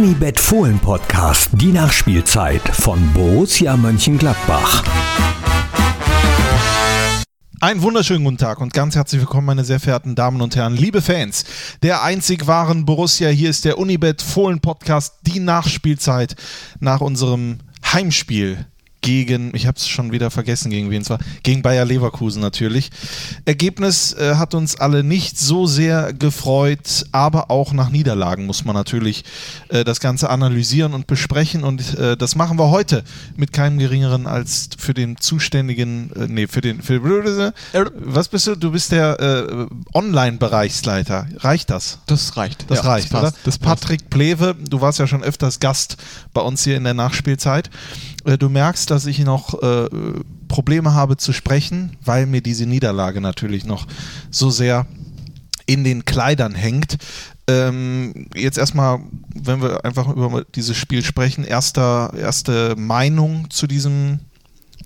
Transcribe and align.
Unibet 0.00 0.38
Fohlen 0.38 0.78
Podcast, 0.78 1.50
die 1.54 1.72
Nachspielzeit 1.72 2.62
von 2.62 3.12
Borussia 3.12 3.76
Mönchengladbach. 3.76 4.84
Einen 7.60 7.82
wunderschönen 7.82 8.22
guten 8.22 8.38
Tag 8.38 8.60
und 8.60 8.72
ganz 8.72 8.94
herzlich 8.94 9.20
willkommen, 9.20 9.48
meine 9.48 9.64
sehr 9.64 9.80
verehrten 9.80 10.14
Damen 10.14 10.40
und 10.40 10.54
Herren, 10.54 10.76
liebe 10.76 11.02
Fans 11.02 11.44
der 11.82 12.04
einzig 12.04 12.46
wahren 12.46 12.84
Borussia. 12.84 13.28
Hier 13.30 13.50
ist 13.50 13.64
der 13.64 13.76
Unibet 13.76 14.22
Fohlen 14.22 14.60
Podcast, 14.60 15.14
die 15.22 15.40
Nachspielzeit 15.40 16.36
nach 16.78 17.00
unserem 17.00 17.58
Heimspiel 17.84 18.66
gegen, 19.00 19.54
ich 19.54 19.66
habe 19.66 19.76
es 19.76 19.88
schon 19.88 20.12
wieder 20.12 20.30
vergessen, 20.30 20.70
gegen 20.70 20.90
wen 20.90 21.02
es 21.02 21.10
war, 21.10 21.18
gegen 21.42 21.62
Bayer 21.62 21.84
Leverkusen 21.84 22.40
natürlich. 22.40 22.90
Ergebnis 23.44 24.12
äh, 24.12 24.34
hat 24.34 24.54
uns 24.54 24.78
alle 24.80 25.04
nicht 25.04 25.38
so 25.38 25.66
sehr 25.66 26.12
gefreut, 26.12 27.06
aber 27.12 27.50
auch 27.50 27.72
nach 27.72 27.90
Niederlagen 27.90 28.46
muss 28.46 28.64
man 28.64 28.74
natürlich 28.74 29.24
äh, 29.68 29.84
das 29.84 30.00
Ganze 30.00 30.30
analysieren 30.30 30.94
und 30.94 31.06
besprechen 31.06 31.64
und 31.64 31.96
äh, 31.98 32.16
das 32.16 32.34
machen 32.34 32.58
wir 32.58 32.70
heute 32.70 33.04
mit 33.36 33.52
keinem 33.52 33.78
geringeren 33.78 34.26
als 34.26 34.70
für 34.78 34.94
den 34.94 35.16
zuständigen, 35.18 36.10
äh, 36.14 36.26
nee, 36.28 36.46
für 36.46 36.60
den, 36.60 36.82
für, 36.82 37.02
was 37.02 38.28
bist 38.28 38.46
du? 38.46 38.56
Du 38.56 38.72
bist 38.72 38.92
der 38.92 39.20
äh, 39.20 39.66
Online-Bereichsleiter. 39.94 41.28
Reicht 41.36 41.70
das? 41.70 42.00
Das 42.06 42.36
reicht. 42.36 42.70
Das 42.70 42.78
ja, 42.78 42.84
reicht, 42.84 43.12
das 43.12 43.20
oder? 43.20 43.32
Das 43.44 43.58
Patrick 43.58 44.10
Plewe, 44.10 44.54
du 44.54 44.80
warst 44.80 44.98
ja 44.98 45.06
schon 45.06 45.22
öfters 45.22 45.60
Gast 45.60 45.96
bei 46.32 46.40
uns 46.40 46.64
hier 46.64 46.76
in 46.76 46.84
der 46.84 46.94
Nachspielzeit. 46.94 47.70
Äh, 48.28 48.38
du 48.38 48.48
merkst, 48.48 48.90
dass 48.90 49.06
ich 49.06 49.20
noch 49.20 49.60
äh, 49.62 49.88
Probleme 50.48 50.94
habe 50.94 51.16
zu 51.16 51.32
sprechen, 51.32 51.96
weil 52.04 52.26
mir 52.26 52.42
diese 52.42 52.66
Niederlage 52.66 53.20
natürlich 53.20 53.64
noch 53.64 53.86
so 54.30 54.50
sehr 54.50 54.86
in 55.66 55.84
den 55.84 56.04
Kleidern 56.04 56.54
hängt. 56.54 56.98
Ähm, 57.46 58.28
jetzt 58.34 58.58
erstmal, 58.58 59.00
wenn 59.34 59.62
wir 59.62 59.84
einfach 59.84 60.08
über 60.08 60.44
dieses 60.54 60.76
Spiel 60.76 61.02
sprechen, 61.02 61.44
erster, 61.44 62.12
erste 62.14 62.74
Meinung 62.76 63.48
zu 63.50 63.66
diesem, 63.66 64.20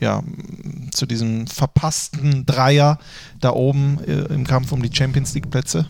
ja, 0.00 0.22
zu 0.92 1.06
diesem 1.06 1.46
verpassten 1.48 2.46
Dreier 2.46 2.98
da 3.40 3.50
oben 3.50 3.98
äh, 4.06 4.32
im 4.32 4.46
Kampf 4.46 4.70
um 4.70 4.82
die 4.82 4.94
Champions 4.94 5.34
League 5.34 5.50
Plätze? 5.50 5.86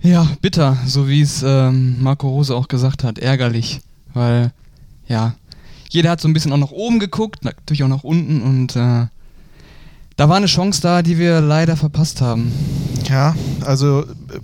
Ja, 0.00 0.28
bitter, 0.40 0.76
so 0.86 1.08
wie 1.08 1.22
es 1.22 1.42
ähm, 1.44 2.00
Marco 2.00 2.28
Rose 2.28 2.54
auch 2.54 2.68
gesagt 2.68 3.02
hat, 3.02 3.18
ärgerlich, 3.18 3.80
weil 4.14 4.52
ja, 5.08 5.34
jeder 5.88 6.10
hat 6.10 6.20
so 6.20 6.28
ein 6.28 6.32
bisschen 6.32 6.52
auch 6.52 6.58
nach 6.58 6.70
oben 6.70 6.98
geguckt, 6.98 7.44
natürlich 7.44 7.82
auch 7.82 7.88
nach 7.88 8.04
unten 8.04 8.42
und 8.42 8.76
äh, 8.76 9.06
da 10.16 10.28
war 10.30 10.36
eine 10.36 10.46
Chance 10.46 10.80
da, 10.80 11.02
die 11.02 11.18
wir 11.18 11.40
leider 11.40 11.76
verpasst 11.76 12.20
haben. 12.20 12.52
Ja, 13.08 13.36
also 13.62 14.02
äh, 14.02 14.40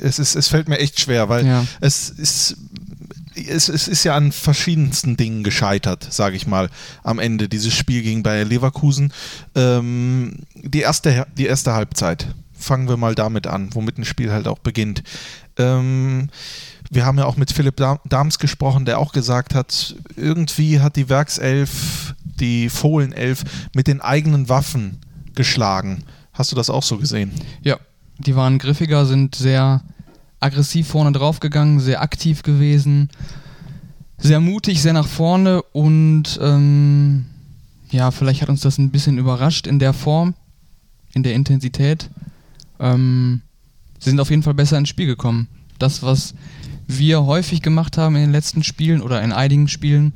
es, 0.00 0.18
ist, 0.18 0.34
es 0.34 0.48
fällt 0.48 0.68
mir 0.68 0.78
echt 0.78 1.00
schwer, 1.00 1.28
weil 1.28 1.46
ja. 1.46 1.66
es 1.80 2.10
ist 2.10 2.56
es, 3.36 3.68
es, 3.68 3.86
ist 3.86 4.04
ja 4.04 4.16
an 4.16 4.32
verschiedensten 4.32 5.16
Dingen 5.16 5.44
gescheitert, 5.44 6.06
sage 6.10 6.36
ich 6.36 6.46
mal, 6.46 6.70
am 7.02 7.18
Ende 7.18 7.48
dieses 7.48 7.74
Spiel 7.74 8.02
gegen 8.02 8.22
Bayer 8.22 8.44
Leverkusen. 8.44 9.12
Ähm, 9.54 10.38
die, 10.54 10.80
erste, 10.80 11.26
die 11.36 11.46
erste 11.46 11.74
Halbzeit, 11.74 12.28
fangen 12.58 12.88
wir 12.88 12.96
mal 12.96 13.14
damit 13.14 13.46
an, 13.46 13.68
womit 13.74 13.98
ein 13.98 14.04
Spiel 14.04 14.32
halt 14.32 14.48
auch 14.48 14.58
beginnt. 14.58 15.02
Ähm, 15.58 16.28
wir 16.90 17.04
haben 17.04 17.18
ja 17.18 17.24
auch 17.24 17.36
mit 17.36 17.52
Philipp 17.52 17.76
Dahms 17.76 18.38
gesprochen, 18.38 18.84
der 18.84 18.98
auch 18.98 19.12
gesagt 19.12 19.54
hat, 19.54 19.96
irgendwie 20.16 20.80
hat 20.80 20.96
die 20.96 21.08
Werkself, 21.08 22.14
die 22.24 22.68
Fohlenelf 22.68 23.44
mit 23.74 23.86
den 23.86 24.00
eigenen 24.00 24.48
Waffen 24.48 24.98
geschlagen. 25.34 26.04
Hast 26.32 26.52
du 26.52 26.56
das 26.56 26.70
auch 26.70 26.82
so 26.82 26.98
gesehen? 26.98 27.30
Ja, 27.62 27.78
die 28.18 28.36
waren 28.36 28.58
griffiger, 28.58 29.06
sind 29.06 29.34
sehr 29.34 29.82
aggressiv 30.40 30.88
vorne 30.88 31.12
drauf 31.12 31.40
gegangen, 31.40 31.80
sehr 31.80 32.02
aktiv 32.02 32.42
gewesen, 32.42 33.10
sehr 34.18 34.40
mutig, 34.40 34.82
sehr 34.82 34.92
nach 34.92 35.06
vorne 35.06 35.62
und 35.62 36.38
ähm, 36.42 37.26
ja, 37.90 38.10
vielleicht 38.10 38.42
hat 38.42 38.48
uns 38.48 38.60
das 38.60 38.78
ein 38.78 38.90
bisschen 38.90 39.18
überrascht 39.18 39.66
in 39.66 39.78
der 39.78 39.92
Form, 39.92 40.34
in 41.12 41.22
der 41.22 41.34
Intensität. 41.34 42.10
Ähm, 42.78 43.42
sie 43.98 44.10
sind 44.10 44.20
auf 44.20 44.30
jeden 44.30 44.42
Fall 44.42 44.54
besser 44.54 44.78
ins 44.78 44.88
Spiel 44.88 45.06
gekommen. 45.06 45.48
Das, 45.78 46.02
was 46.02 46.34
wir 46.86 47.24
häufig 47.24 47.62
gemacht 47.62 47.98
haben 47.98 48.16
in 48.16 48.22
den 48.22 48.32
letzten 48.32 48.62
Spielen 48.62 49.02
oder 49.02 49.22
in 49.22 49.32
einigen 49.32 49.68
Spielen, 49.68 50.12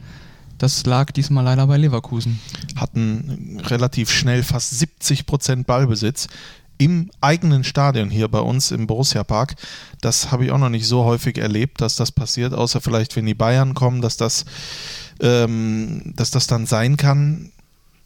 das 0.58 0.84
lag 0.84 1.10
diesmal 1.12 1.44
leider 1.44 1.66
bei 1.66 1.78
Leverkusen. 1.78 2.38
Hatten 2.76 3.60
relativ 3.64 4.10
schnell 4.10 4.42
fast 4.42 4.78
70 4.78 5.26
Prozent 5.26 5.66
Ballbesitz 5.66 6.28
im 6.76 7.10
eigenen 7.20 7.64
Stadion 7.64 8.10
hier 8.10 8.28
bei 8.28 8.40
uns 8.40 8.70
im 8.70 8.86
Borussia 8.86 9.24
Park. 9.24 9.54
Das 10.00 10.32
habe 10.32 10.44
ich 10.44 10.50
auch 10.50 10.58
noch 10.58 10.68
nicht 10.70 10.86
so 10.86 11.04
häufig 11.04 11.38
erlebt, 11.38 11.80
dass 11.80 11.96
das 11.96 12.12
passiert, 12.12 12.54
außer 12.54 12.80
vielleicht, 12.80 13.16
wenn 13.16 13.26
die 13.26 13.34
Bayern 13.34 13.74
kommen, 13.74 14.00
dass 14.00 14.16
das, 14.16 14.44
ähm, 15.20 16.12
dass 16.16 16.30
das 16.30 16.46
dann 16.46 16.66
sein 16.66 16.96
kann 16.96 17.52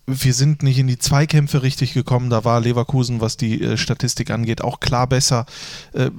wir 0.07 0.35
sind 0.35 0.63
nicht 0.63 0.79
in 0.79 0.87
die 0.87 0.99
Zweikämpfe 0.99 1.63
richtig 1.63 1.95
gekommen. 1.95 2.31
Da 2.31 2.45
war 2.45 2.61
Leverkusen, 2.61 3.21
was 3.21 3.37
die 3.37 3.61
äh, 3.61 3.77
Statistik 3.77 4.31
angeht, 4.31 4.63
auch 4.63 4.81
klar 4.81 5.07
besser. 5.07 5.47
Äh, 5.93 6.11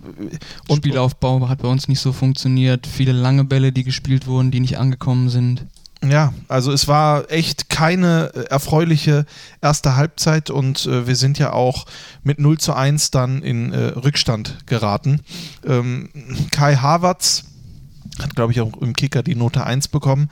und 0.68 0.78
Spielaufbau 0.78 1.47
hat 1.50 1.62
bei 1.62 1.68
uns 1.68 1.88
nicht 1.88 2.00
so 2.00 2.12
funktioniert. 2.12 2.88
Viele 2.88 3.12
lange 3.12 3.44
Bälle, 3.44 3.72
die 3.72 3.84
gespielt 3.84 4.28
wurden, 4.28 4.51
die 4.51 4.59
nicht 4.59 4.78
angekommen 4.78 5.29
sind. 5.29 5.66
Ja, 6.03 6.34
also 6.47 6.72
es 6.72 6.88
war 6.88 7.31
echt 7.31 7.69
keine 7.69 8.31
äh, 8.34 8.40
erfreuliche 8.46 9.25
erste 9.62 9.96
Halbzeit 9.96 10.50
und 10.50 10.85
äh, 10.85 11.07
wir 11.07 11.16
sind 11.16 11.40
ja 11.40 11.53
auch 11.53 11.85
mit 12.23 12.40
0 12.40 12.59
zu 12.59 12.73
1 12.73 13.12
dann 13.12 13.41
in 13.41 13.72
äh, 13.72 13.85
Rückstand 13.85 14.66
geraten. 14.67 15.22
Ähm, 15.66 16.09
Kai 16.52 16.75
Havertz 16.75 17.46
hat, 18.20 18.36
glaube 18.36 18.52
ich, 18.52 18.62
auch 18.62 18.76
im 18.81 18.94
Kicker 18.94 19.24
die 19.24 19.36
Note 19.36 19.66
1 19.66 19.90
bekommen 19.90 20.30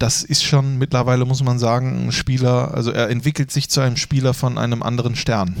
das 0.00 0.22
ist 0.22 0.42
schon 0.42 0.78
mittlerweile, 0.78 1.26
muss 1.26 1.44
man 1.44 1.58
sagen, 1.58 2.06
ein 2.06 2.12
Spieler, 2.12 2.74
also 2.74 2.90
er 2.90 3.10
entwickelt 3.10 3.50
sich 3.52 3.68
zu 3.68 3.80
einem 3.80 3.96
Spieler 3.96 4.32
von 4.32 4.56
einem 4.56 4.82
anderen 4.82 5.14
Stern. 5.14 5.54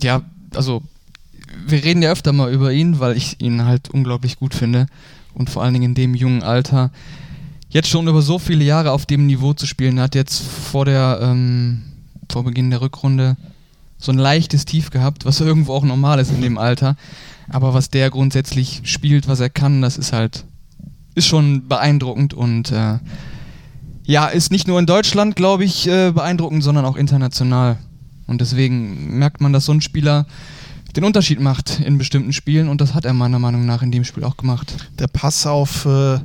Ja, 0.00 0.20
also 0.54 0.82
wir 1.66 1.82
reden 1.82 2.02
ja 2.02 2.12
öfter 2.12 2.32
mal 2.32 2.52
über 2.52 2.72
ihn, 2.72 3.00
weil 3.00 3.16
ich 3.16 3.40
ihn 3.40 3.64
halt 3.64 3.88
unglaublich 3.88 4.38
gut 4.38 4.54
finde 4.54 4.86
und 5.32 5.48
vor 5.48 5.62
allen 5.62 5.72
Dingen 5.72 5.86
in 5.86 5.94
dem 5.94 6.14
jungen 6.14 6.42
Alter 6.42 6.90
jetzt 7.70 7.88
schon 7.88 8.06
über 8.06 8.20
so 8.20 8.38
viele 8.38 8.64
Jahre 8.64 8.92
auf 8.92 9.06
dem 9.06 9.26
Niveau 9.26 9.54
zu 9.54 9.66
spielen, 9.66 9.96
er 9.96 10.04
hat 10.04 10.14
jetzt 10.14 10.42
vor 10.42 10.84
der 10.84 11.18
ähm, 11.22 11.82
vor 12.30 12.44
Beginn 12.44 12.70
der 12.70 12.82
Rückrunde 12.82 13.38
so 13.96 14.12
ein 14.12 14.18
leichtes 14.18 14.66
Tief 14.66 14.90
gehabt, 14.90 15.24
was 15.24 15.40
irgendwo 15.40 15.72
auch 15.72 15.84
normal 15.84 16.20
ist 16.20 16.30
in 16.30 16.42
dem 16.42 16.58
Alter. 16.58 16.96
Aber 17.48 17.72
was 17.72 17.88
der 17.88 18.10
grundsätzlich 18.10 18.82
spielt, 18.84 19.26
was 19.26 19.40
er 19.40 19.48
kann, 19.48 19.80
das 19.80 19.96
ist 19.96 20.12
halt 20.12 20.44
ist 21.16 21.26
schon 21.26 21.66
beeindruckend 21.66 22.34
und 22.34 22.70
äh, 22.70 22.98
ja, 24.04 24.26
ist 24.28 24.52
nicht 24.52 24.68
nur 24.68 24.78
in 24.78 24.86
Deutschland, 24.86 25.34
glaube 25.34 25.64
ich, 25.64 25.88
äh, 25.88 26.12
beeindruckend, 26.12 26.62
sondern 26.62 26.84
auch 26.84 26.96
international. 26.96 27.78
Und 28.28 28.40
deswegen 28.40 29.18
merkt 29.18 29.40
man, 29.40 29.52
dass 29.52 29.64
so 29.64 29.72
ein 29.72 29.80
Spieler 29.80 30.26
den 30.94 31.04
Unterschied 31.04 31.40
macht 31.40 31.80
in 31.80 31.98
bestimmten 31.98 32.32
Spielen 32.32 32.68
und 32.68 32.80
das 32.80 32.94
hat 32.94 33.04
er 33.04 33.12
meiner 33.12 33.38
Meinung 33.38 33.66
nach 33.66 33.82
in 33.82 33.90
dem 33.90 34.04
Spiel 34.04 34.24
auch 34.24 34.36
gemacht. 34.36 34.88
Der 34.98 35.08
Pass 35.08 35.46
auf 35.46 35.84
äh, 35.86 36.20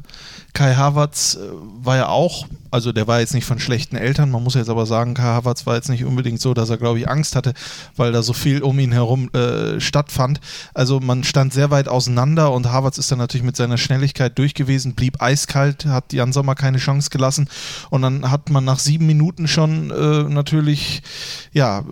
Kai 0.54 0.76
Havertz 0.76 1.36
äh, 1.36 1.40
war 1.84 1.96
ja 1.96 2.08
auch, 2.10 2.46
also 2.72 2.92
der 2.92 3.08
war 3.08 3.20
jetzt 3.20 3.34
nicht 3.34 3.46
von 3.46 3.60
schlechten 3.60 3.96
Eltern, 3.96 4.30
man 4.32 4.44
muss 4.44 4.56
jetzt 4.56 4.70
aber 4.70 4.86
sagen, 4.86 5.14
Kai 5.14 5.24
Havertz 5.24 5.66
war 5.66 5.76
jetzt 5.76 5.90
nicht 5.90 6.04
unbedingt 6.04 6.42
so, 6.42 6.54
dass 6.54 6.70
er, 6.70 6.78
glaube 6.78 7.00
ich, 7.00 7.10
Angst 7.10 7.36
hatte, 7.36 7.54
weil 7.96 8.12
da 8.12 8.22
so 8.22 8.34
viel 8.34 8.62
um 8.62 8.78
ihn 8.80 8.92
herum 8.92 9.30
äh, 9.34 9.80
stattfand. 9.80 10.42
Also 10.74 11.00
man 11.00 11.24
stand 11.24 11.54
sehr 11.54 11.72
weit 11.72 11.88
auseinander 11.88 12.52
und 12.52 12.72
Havertz 12.72 12.98
ist 12.98 13.12
dann 13.12 13.20
natürlich 13.20 13.46
mit 13.46 13.56
seiner 13.56 13.78
Schnelligkeit 13.78 14.38
durchgewesen, 14.38 14.94
blieb 14.94 15.22
eiskalt, 15.22 15.86
hat 15.86 16.12
Jan 16.12 16.34
Sommer 16.34 16.56
keine 16.56 16.78
Chance 16.80 17.10
gelassen 17.10 17.48
und 17.90 18.02
dann 18.02 18.30
hat 18.30 18.50
man 18.50 18.66
nach 18.66 18.80
sieben 18.80 19.06
Minuten 19.06 19.48
schon 19.48 19.90
äh, 19.92 20.24
natürlich 20.24 21.02
ja 21.54 21.80
äh, 21.80 21.84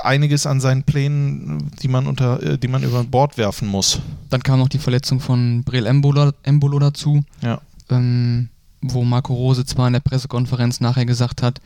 einiges 0.00 0.46
an 0.46 0.60
seinen 0.60 0.84
Plänen, 0.84 1.70
die 1.82 1.88
man 1.88 2.06
unter, 2.06 2.42
äh, 2.42 2.58
die 2.58 2.68
man 2.68 2.82
über 2.84 3.02
Bord 3.02 3.38
werfen 3.38 3.66
muss. 3.66 4.00
Dann 4.30 4.42
kam 4.42 4.60
noch 4.60 4.68
die 4.68 4.78
Verletzung 4.78 5.20
von 5.20 5.64
Breel 5.64 5.86
Embolo, 5.86 6.30
Embolo 6.44 6.78
dazu. 6.78 7.24
Ja 7.42 7.60
ähm, 7.94 8.48
wo 8.80 9.04
Marco 9.04 9.34
Rose 9.34 9.64
zwar 9.64 9.86
in 9.86 9.94
der 9.94 10.00
Pressekonferenz 10.00 10.80
nachher 10.80 11.06
gesagt 11.06 11.42
hat, 11.42 11.60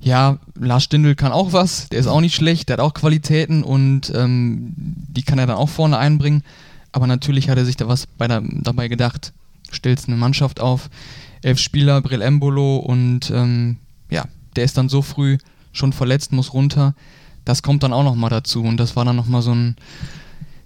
ja, 0.00 0.38
Lars 0.58 0.84
Stindl 0.84 1.14
kann 1.14 1.32
auch 1.32 1.52
was, 1.52 1.88
der 1.88 2.00
ist 2.00 2.08
auch 2.08 2.20
nicht 2.20 2.34
schlecht, 2.34 2.68
der 2.68 2.74
hat 2.74 2.80
auch 2.80 2.94
Qualitäten 2.94 3.62
und 3.62 4.12
ähm, 4.14 4.72
die 4.76 5.22
kann 5.22 5.38
er 5.38 5.46
dann 5.46 5.56
auch 5.56 5.68
vorne 5.68 5.96
einbringen. 5.96 6.42
Aber 6.90 7.06
natürlich 7.06 7.48
hat 7.48 7.56
er 7.56 7.64
sich 7.64 7.76
da 7.76 7.88
was 7.88 8.08
der, 8.18 8.42
dabei 8.42 8.88
gedacht, 8.88 9.32
stellst 9.72 10.08
eine 10.08 10.16
Mannschaft 10.16 10.60
auf, 10.60 10.90
elf 11.42 11.58
Spieler, 11.58 12.00
Brill 12.00 12.20
Embolo 12.20 12.76
und 12.78 13.30
ähm, 13.30 13.76
ja, 14.10 14.24
der 14.56 14.64
ist 14.64 14.76
dann 14.76 14.88
so 14.88 15.02
früh 15.02 15.38
schon 15.72 15.92
verletzt, 15.92 16.32
muss 16.32 16.52
runter. 16.52 16.94
Das 17.44 17.62
kommt 17.62 17.82
dann 17.82 17.92
auch 17.92 18.04
nochmal 18.04 18.30
dazu 18.30 18.62
und 18.62 18.76
das 18.76 18.96
war 18.96 19.04
dann 19.04 19.16
nochmal 19.16 19.42
so 19.42 19.54
ein, 19.54 19.76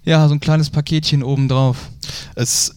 ja, 0.03 0.27
so 0.27 0.33
ein 0.33 0.39
kleines 0.39 0.69
Paketchen 0.71 1.23
obendrauf. 1.23 1.89
Es 2.35 2.75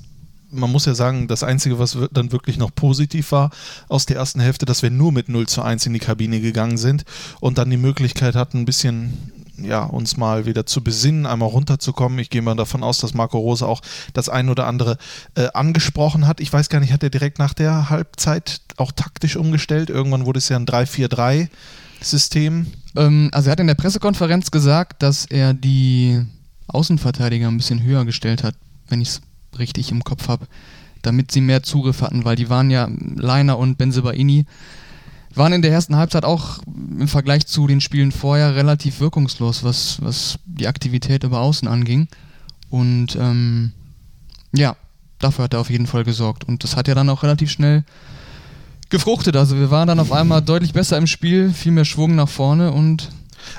man 0.50 0.70
muss 0.70 0.87
ja 0.87 0.94
sagen, 0.94 1.29
das 1.29 1.43
Einzige, 1.43 1.79
was 1.79 1.97
dann 2.12 2.32
wirklich 2.32 2.58
noch 2.58 2.75
positiv 2.75 3.32
war 3.32 3.50
aus 3.88 4.06
der 4.06 4.17
ersten 4.17 4.41
Hälfte, 4.41 4.67
dass 4.67 4.82
wir 4.82 4.91
nur 4.91 5.12
mit 5.12 5.29
0 5.29 5.49
zu 5.49 5.62
1 5.62 5.87
in 5.87 5.93
die 5.93 6.00
Kabine 6.00 6.41
gegangen 6.41 6.79
sind 6.79 7.05
und 7.41 7.58
dann 7.58 7.70
die 7.70 7.76
Möglichkeit 7.76 8.35
hatten, 8.35 8.58
ein 8.58 8.64
bisschen 8.64 9.32
ja, 9.62 9.85
uns 9.85 10.17
mal 10.17 10.47
wieder 10.47 10.67
zu 10.67 10.82
besinnen, 10.82 11.26
einmal 11.26 11.49
runterzukommen. 11.49 12.19
Ich 12.19 12.31
gehe 12.31 12.43
mal 12.43 12.56
davon 12.56 12.82
aus, 12.82 12.99
dass 12.99 13.14
Marco 13.14 13.38
Rose 13.38 13.67
auch 13.67 13.81
das 14.14 14.29
ein 14.29 14.49
oder 14.49 14.67
andere 14.67 14.97
äh, 15.35 15.49
angesprochen 15.52 16.26
hat. 16.26 16.41
Ich 16.41 16.53
weiß 16.53 16.69
gar 16.69 16.81
nicht, 16.81 16.93
hat 16.93 17.03
er 17.03 17.11
direkt 17.11 17.38
nach 17.38 17.55
der 17.55 17.91
Halbzeit 17.91 18.61
auch 18.76 18.93
taktisch 18.93 19.37
umgestellt? 19.37 19.91
Irgendwann 19.91 20.26
wurde 20.26 20.38
es 20.38 20.49
ja 20.49 20.56
ein 20.56 20.67
3-4-3-System. 20.67 22.67
Ähm, 22.96 23.31
also 23.32 23.49
er 23.49 23.53
hat 23.53 23.61
in 23.61 23.67
der 23.67 23.75
Pressekonferenz 23.75 24.50
gesagt, 24.50 25.03
dass 25.03 25.26
er 25.26 25.55
die 25.55 26.25
Außenverteidiger 26.69 27.49
ein 27.49 27.56
bisschen 27.56 27.82
höher 27.82 28.05
gestellt 28.05 28.44
hat, 28.44 28.55
wenn 28.88 29.00
ich 29.00 29.08
es 29.08 29.20
richtig 29.58 29.91
im 29.91 30.05
Kopf 30.05 30.29
habe, 30.29 30.47
damit 31.02 31.31
sie 31.31 31.41
mehr 31.41 31.62
Zugriff 31.62 32.02
hatten, 32.02 32.25
weil 32.25 32.37
die 32.37 32.49
waren 32.49 32.70
ja 32.70 32.88
Leiner 33.17 33.58
und 33.58 33.79
Benzebaini 33.79 34.47
waren 35.35 35.52
in 35.52 35.62
der 35.62 35.70
ersten 35.70 35.97
Halbzeit 35.97 36.25
auch 36.25 36.58
im 36.67 37.08
Vergleich 37.08 37.47
zu 37.47 37.67
den 37.67 37.81
Spielen 37.81 38.12
vorher 38.12 38.56
relativ 38.56 39.00
wirkungslos, 39.00 39.62
was, 39.62 40.02
was 40.02 40.38
die 40.44 40.67
Aktivität 40.67 41.25
über 41.25 41.41
Außen 41.41 41.69
anging. 41.69 42.08
Und 42.69 43.17
ähm, 43.17 43.73
ja, 44.52 44.76
dafür 45.19 45.44
hat 45.44 45.55
er 45.55 45.61
auf 45.61 45.70
jeden 45.70 45.87
Fall 45.87 46.05
gesorgt. 46.05 46.44
Und 46.44 46.64
das 46.64 46.76
hat 46.76 46.88
ja 46.88 46.94
dann 46.94 47.08
auch 47.08 47.23
relativ 47.23 47.50
schnell 47.50 47.85
gefruchtet. 48.88 49.37
Also 49.37 49.56
wir 49.56 49.70
waren 49.70 49.87
dann 49.87 50.00
auf 50.00 50.11
einmal 50.12 50.43
deutlich 50.43 50.73
besser 50.73 50.99
im 50.99 51.06
Spiel, 51.06 51.53
viel 51.53 51.73
mehr 51.73 51.85
Schwung 51.85 52.17
nach 52.17 52.29
vorne 52.29 52.73
und 52.73 53.11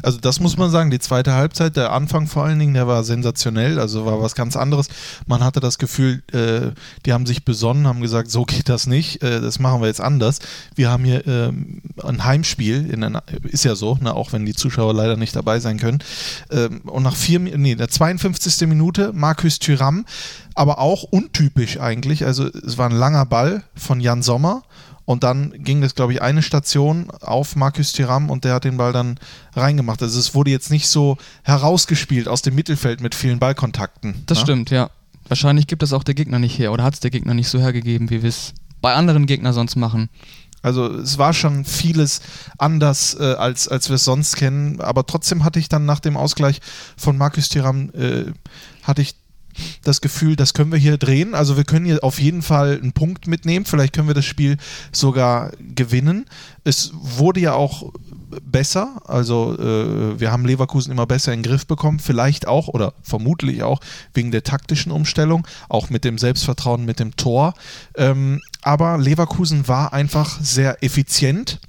also 0.04 0.20
das 0.20 0.40
muss 0.40 0.58
man 0.58 0.70
sagen, 0.70 0.92
die 0.92 1.00
zweite 1.00 1.34
Halbzeit, 1.34 1.76
der 1.76 1.92
Anfang 1.92 2.28
vor 2.28 2.44
allen 2.44 2.60
Dingen, 2.60 2.74
der 2.74 2.88
war 2.88 3.04
sensationell, 3.04 3.80
also 3.80 4.06
war 4.06 4.22
was 4.22 4.36
ganz 4.36 4.56
anderes. 4.56 4.88
Man 5.28 5.44
hatte 5.44 5.60
das 5.60 5.78
Gefühl, 5.78 6.24
äh, 6.32 6.72
die 7.06 7.14
haben 7.14 7.26
sich 7.26 7.46
besonnen, 7.46 7.88
haben 7.88 8.02
gesagt, 8.02 8.32
so 8.32 8.46
geht 8.46 8.70
das 8.70 8.88
nicht, 8.88 9.24
äh, 9.24 9.42
das 9.42 9.60
machen 9.60 9.82
wir 9.82 9.88
jetzt 9.88 10.02
anders. 10.02 10.40
Wir 10.76 10.90
haben 10.90 11.04
hier 11.04 11.28
äh, 11.28 11.52
ein 12.04 12.24
Heimspiel, 12.24 12.90
in 12.90 13.04
einer, 13.04 13.24
ist 13.44 13.66
ja 13.66 13.76
so, 13.76 13.98
ne, 14.02 14.16
auch 14.16 14.34
wenn 14.34 14.46
die 14.46 14.56
Zuschauer 14.56 14.94
leider 14.94 15.18
nicht 15.18 15.36
dabei 15.36 15.60
sein 15.60 15.78
können. 15.78 16.00
Ähm, 16.52 16.82
und 16.82 17.04
nach 17.04 17.16
vier, 17.16 17.40
nee, 17.40 17.76
der 17.76 17.90
52. 17.90 18.68
Minute, 18.68 19.12
Markus 19.14 19.60
Thüram, 19.60 20.06
aber 20.56 20.80
auch 20.80 21.04
untypisch 21.04 21.80
eigentlich, 21.80 22.26
also 22.26 22.48
es 22.48 22.78
war 22.78 22.90
ein 22.90 22.96
langer 22.96 23.26
Ball 23.26 23.64
von 23.76 24.00
Jan 24.00 24.22
Sommer 24.22 24.64
und 25.06 25.24
dann 25.24 25.52
ging 25.64 25.82
das, 25.82 25.96
glaube 25.96 26.14
ich, 26.14 26.22
eine 26.22 26.42
Station 26.42 27.10
auf 27.22 27.56
Markus 27.56 27.92
Thuram 27.92 28.30
und 28.30 28.46
der 28.46 28.54
hat 28.56 28.64
den 28.64 28.78
Ball 28.78 28.94
dann 28.94 29.20
reingemacht. 29.56 30.02
Also 30.02 30.20
es 30.20 30.36
wurde 30.36 30.52
jetzt 30.52 30.72
nicht 30.72 30.88
so 30.88 31.18
herausgespielt 31.44 32.28
aus 32.28 32.42
dem 32.42 32.56
Mittelfeld 32.56 33.02
mit 33.02 33.16
vielen 33.16 33.40
Ballkontakten. 33.40 34.24
Das 34.26 34.40
ne? 34.40 34.44
stimmt, 34.44 34.70
ja. 34.70 34.90
Wahrscheinlich 35.28 35.68
gibt 35.68 35.84
es 35.84 35.94
auch 35.94 36.04
der 36.04 36.14
Gegner 36.14 36.40
nicht 36.40 36.58
her 36.58 36.72
oder 36.72 36.84
hat 36.84 36.96
es 36.96 37.00
der 37.00 37.12
Gegner 37.12 37.34
nicht 37.34 37.48
so 37.48 37.60
hergegeben, 37.60 38.10
wie 38.10 38.22
wir 38.22 38.30
es 38.30 38.54
bei 38.82 38.94
anderen 38.94 39.26
Gegnern 39.26 39.54
sonst 39.54 39.76
machen. 39.76 40.10
Also 40.62 40.88
es 40.94 41.18
war 41.18 41.34
schon 41.34 41.66
vieles 41.66 42.22
anders, 42.58 43.16
äh, 43.20 43.34
als, 43.34 43.68
als 43.68 43.90
wir 43.90 43.96
es 43.96 44.04
sonst 44.04 44.36
kennen. 44.36 44.80
Aber 44.80 45.06
trotzdem 45.06 45.44
hatte 45.44 45.60
ich 45.60 45.70
dann 45.70 45.86
nach 45.86 46.00
dem 46.00 46.18
Ausgleich 46.18 46.62
von 46.98 47.18
Markus 47.18 47.50
Thuram, 47.50 47.90
äh, 47.92 48.26
hatte 48.84 49.02
ich 49.02 49.16
das 49.84 50.02
Gefühl, 50.02 50.36
das 50.36 50.54
können 50.54 50.72
wir 50.72 50.80
hier 50.80 50.98
drehen. 50.98 51.34
Also 51.34 51.58
wir 51.58 51.64
können 51.64 51.86
hier 51.86 52.04
auf 52.04 52.20
jeden 52.20 52.42
Fall 52.42 52.80
einen 52.82 52.94
Punkt 52.94 53.28
mitnehmen. 53.28 53.66
Vielleicht 53.66 53.94
können 53.94 54.08
wir 54.08 54.16
das 54.16 54.26
Spiel 54.26 54.58
sogar 54.92 55.52
gewinnen. 55.76 56.26
Es 56.64 56.92
wurde 56.94 57.40
ja 57.40 57.54
auch 57.54 57.92
besser. 58.44 59.02
Also 59.06 59.58
äh, 59.58 60.20
wir 60.20 60.32
haben 60.32 60.46
Leverkusen 60.46 60.92
immer 60.92 61.06
besser 61.06 61.34
in 61.34 61.42
den 61.42 61.50
Griff 61.50 61.66
bekommen. 61.66 62.00
Vielleicht 62.00 62.48
auch 62.48 62.68
oder 62.68 62.94
vermutlich 63.04 63.64
auch 63.64 63.80
wegen 64.14 64.32
der 64.32 64.44
taktischen 64.44 64.92
Umstellung, 64.92 65.48
auch 65.70 65.90
mit 65.90 66.04
dem 66.06 66.18
Selbstvertrauen, 66.18 66.86
mit 66.86 67.00
dem 67.00 67.16
Tor. 67.16 67.54
Ähm, 67.96 68.42
aber 68.62 68.98
Leverkusen 68.98 69.68
war 69.68 69.94
einfach 69.94 70.40
sehr 70.42 70.84
effizient 70.84 71.60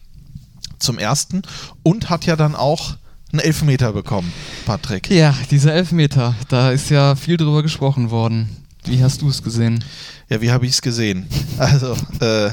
zum 0.78 0.99
ersten 0.99 1.43
und 1.82 2.11
hat 2.11 2.26
ja 2.26 2.37
dann 2.37 2.55
auch 2.55 2.96
einen 3.32 3.40
Elfmeter 3.40 3.93
bekommen, 3.93 4.32
Patrick. 4.67 5.11
Ja, 5.11 5.34
dieser 5.50 5.73
Elfmeter, 5.73 6.34
da 6.49 6.70
ist 6.70 6.90
ja 6.90 7.17
viel 7.17 7.37
drüber 7.37 7.62
gesprochen 7.62 8.11
worden. 8.11 8.49
Wie 8.84 9.02
hast 9.02 9.23
du 9.23 9.29
es 9.29 9.43
gesehen? 9.43 9.84
Ja, 10.29 10.40
wie 10.40 10.50
habe 10.50 10.67
ich 10.67 10.73
es 10.73 10.82
gesehen? 10.82 11.26
Also, 11.58 11.96
äh, 12.20 12.50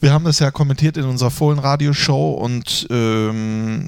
wir 0.00 0.12
haben 0.12 0.24
das 0.24 0.38
ja 0.38 0.50
kommentiert 0.50 0.96
in 0.96 1.04
unserer 1.04 1.30
Fohlen-Radio-Show 1.30 2.32
und 2.32 2.86
ähm, 2.90 3.86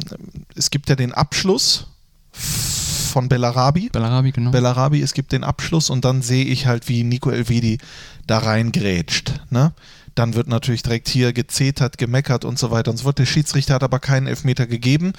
es 0.54 0.70
gibt 0.70 0.88
ja 0.88 0.94
den 0.94 1.12
Abschluss 1.12 1.86
von 2.32 3.28
Bellarabi. 3.28 3.88
Bellarabi, 3.90 4.32
genau. 4.32 4.50
Bellarabi, 4.50 5.00
es 5.00 5.14
gibt 5.14 5.32
den 5.32 5.44
Abschluss 5.44 5.90
und 5.90 6.04
dann 6.04 6.22
sehe 6.22 6.44
ich 6.44 6.66
halt, 6.66 6.88
wie 6.88 7.02
Nico 7.02 7.30
Elvedi 7.30 7.78
da 8.26 8.38
reingrätscht. 8.38 9.40
Ne? 9.50 9.72
Dann 10.14 10.34
wird 10.34 10.48
natürlich 10.48 10.82
direkt 10.82 11.08
hier 11.08 11.32
gezetert, 11.32 11.98
gemeckert 11.98 12.44
und 12.44 12.58
so 12.58 12.70
weiter 12.70 12.90
und 12.90 12.98
so 12.98 13.04
fort. 13.04 13.18
Der 13.18 13.26
Schiedsrichter 13.26 13.74
hat 13.74 13.82
aber 13.82 13.98
keinen 13.98 14.26
Elfmeter 14.26 14.66
gegeben. 14.66 15.12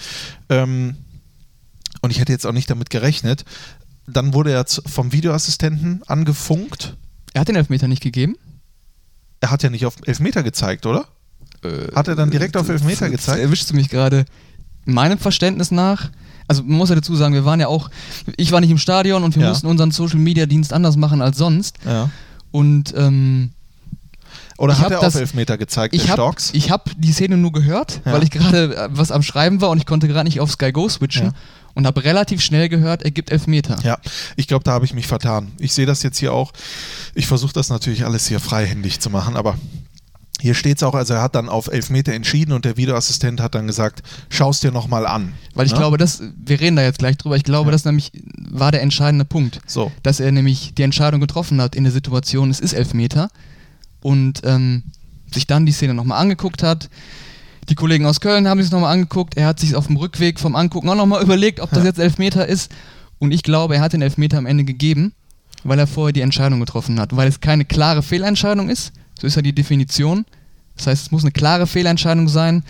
Ähm, 0.49 0.95
und 2.01 2.11
ich 2.11 2.19
hätte 2.19 2.31
jetzt 2.31 2.45
auch 2.45 2.53
nicht 2.53 2.69
damit 2.69 2.89
gerechnet. 2.89 3.45
Dann 4.07 4.33
wurde 4.33 4.51
er 4.51 4.65
vom 4.85 5.11
Videoassistenten 5.11 6.03
angefunkt. 6.07 6.95
Er 7.33 7.41
hat 7.41 7.47
den 7.47 7.55
Elfmeter 7.55 7.87
nicht 7.87 8.03
gegeben? 8.03 8.37
Er 9.41 9.51
hat 9.51 9.63
ja 9.63 9.69
nicht 9.69 9.85
auf 9.85 9.95
Elfmeter 10.05 10.43
gezeigt, 10.43 10.85
oder? 10.85 11.07
Äh, 11.63 11.93
hat 11.93 12.07
er 12.07 12.15
dann 12.15 12.31
direkt 12.31 12.55
auf 12.55 12.69
Elfmeter 12.69 13.09
gezeigt? 13.09 13.41
Erwischst 13.41 13.69
du 13.69 13.75
mich 13.75 13.89
gerade. 13.89 14.25
Meinem 14.85 15.17
Verständnis 15.17 15.71
nach, 15.71 16.11
also 16.47 16.63
man 16.63 16.77
muss 16.77 16.89
ja 16.89 16.95
dazu 16.95 17.15
sagen, 17.15 17.33
wir 17.33 17.43
waren 17.43 17.59
ja 17.59 17.67
auch, 17.67 17.89
ich 18.37 18.51
war 18.51 18.61
nicht 18.61 18.69
im 18.69 18.77
Stadion 18.77 19.23
und 19.23 19.35
wir 19.35 19.43
ja. 19.43 19.49
mussten 19.49 19.67
unseren 19.67 19.91
Social 19.91 20.19
Media 20.19 20.45
Dienst 20.45 20.71
anders 20.71 20.95
machen 20.95 21.21
als 21.21 21.37
sonst. 21.37 21.77
Ja. 21.85 22.09
Und 22.51 22.93
ähm, 22.95 23.51
oder 24.57 24.77
hat 24.77 24.91
er 24.91 25.01
das, 25.01 25.15
auf 25.15 25.21
Elfmeter 25.21 25.57
gezeigt, 25.57 25.93
ich 25.93 26.07
hab, 26.07 26.15
Storks? 26.15 26.51
Ich 26.53 26.71
habe 26.71 26.91
die 26.97 27.11
Szene 27.11 27.37
nur 27.37 27.51
gehört, 27.51 28.01
ja. 28.05 28.13
weil 28.13 28.23
ich 28.23 28.31
gerade 28.31 28.75
äh, 28.75 28.89
was 28.91 29.11
am 29.11 29.21
Schreiben 29.21 29.61
war 29.61 29.69
und 29.69 29.77
ich 29.77 29.85
konnte 29.85 30.07
gerade 30.07 30.25
nicht 30.25 30.39
auf 30.39 30.51
Sky 30.51 30.71
Go 30.71 30.87
switchen. 30.87 31.27
Ja. 31.27 31.33
Und 31.73 31.85
habe 31.85 32.05
relativ 32.05 32.39
schnell 32.39 32.69
gehört, 32.69 33.03
er 33.03 33.11
gibt 33.11 33.31
Elfmeter. 33.31 33.77
Ja, 33.83 33.97
ich 34.37 34.47
glaube, 34.47 34.63
da 34.63 34.71
habe 34.71 34.85
ich 34.85 34.93
mich 34.93 35.07
vertan. 35.07 35.51
Ich 35.59 35.73
sehe 35.73 35.85
das 35.85 36.03
jetzt 36.03 36.17
hier 36.17 36.31
auch. 36.31 36.53
Ich 37.15 37.27
versuche 37.27 37.51
das 37.51 37.67
natürlich 37.67 38.05
alles 38.05 38.27
hier 38.27 38.39
freihändig 38.39 39.01
zu 39.01 39.09
machen, 39.09 39.35
aber 39.35 39.57
hier 40.39 40.53
steht 40.53 40.77
es 40.77 40.83
auch, 40.83 40.95
also 40.95 41.15
er 41.15 41.21
hat 41.21 41.35
dann 41.35 41.49
auf 41.49 41.67
Elfmeter 41.67 42.13
entschieden 42.13 42.53
und 42.53 42.63
der 42.63 42.77
Videoassistent 42.77 43.41
hat 43.41 43.55
dann 43.55 43.67
gesagt, 43.67 44.03
schau 44.29 44.51
es 44.51 44.61
dir 44.61 44.71
nochmal 44.71 45.05
an. 45.05 45.33
Weil 45.53 45.65
ich 45.65 45.73
ne? 45.73 45.79
glaube, 45.79 45.97
das, 45.97 46.21
wir 46.45 46.61
reden 46.61 46.77
da 46.77 46.83
jetzt 46.83 46.99
gleich 46.99 47.17
drüber, 47.17 47.35
ich 47.35 47.43
glaube, 47.43 47.67
ja. 47.67 47.71
das 47.71 47.83
nämlich 47.83 48.11
war 48.37 48.71
der 48.71 48.81
entscheidende 48.81 49.25
Punkt. 49.25 49.59
So. 49.65 49.91
Dass 50.01 50.21
er 50.21 50.31
nämlich 50.31 50.73
die 50.75 50.83
Entscheidung 50.83 51.19
getroffen 51.19 51.61
hat 51.61 51.75
in 51.75 51.83
der 51.83 51.91
Situation, 51.91 52.51
es 52.51 52.61
ist 52.61 52.71
Elfmeter 52.71 53.29
und 54.05 54.41
ähm, 54.43 54.83
sich 55.33 55.47
dann 55.47 55.65
die 55.65 55.71
Szene 55.71 55.95
nochmal 55.95 56.21
angeguckt 56.21 56.61
hat. 56.61 56.91
Die 57.69 57.75
Kollegen 57.75 58.05
aus 58.05 58.21
Köln 58.21 58.47
haben 58.47 58.61
sich 58.61 58.71
nochmal 58.71 58.93
angeguckt. 58.93 59.35
Er 59.35 59.47
hat 59.47 59.59
sich 59.59 59.75
auf 59.75 59.87
dem 59.87 59.97
Rückweg 59.97 60.39
vom 60.39 60.55
Angucken 60.55 60.87
auch 60.89 60.95
nochmal 60.95 61.23
überlegt, 61.23 61.59
ob 61.59 61.71
das 61.71 61.83
jetzt 61.83 61.97
Elfmeter 61.97 62.47
ist. 62.47 62.71
Und 63.17 63.31
ich 63.31 63.41
glaube, 63.41 63.77
er 63.77 63.81
hat 63.81 63.93
den 63.93 64.03
Elfmeter 64.03 64.37
am 64.37 64.45
Ende 64.45 64.63
gegeben, 64.63 65.13
weil 65.63 65.79
er 65.79 65.87
vorher 65.87 66.13
die 66.13 66.21
Entscheidung 66.21 66.59
getroffen 66.59 66.99
hat. 66.99 67.15
Weil 67.15 67.27
es 67.27 67.39
keine 67.39 67.65
klare 67.65 68.03
Fehlentscheidung 68.03 68.69
ist. 68.69 68.93
So 69.19 69.25
ist 69.25 69.37
ja 69.37 69.41
die 69.41 69.55
Definition. 69.55 70.25
Das 70.77 70.85
heißt, 70.85 71.05
es 71.07 71.11
muss 71.11 71.23
eine 71.23 71.31
klare 71.31 71.65
Fehlentscheidung 71.65 72.27
sein, 72.27 72.63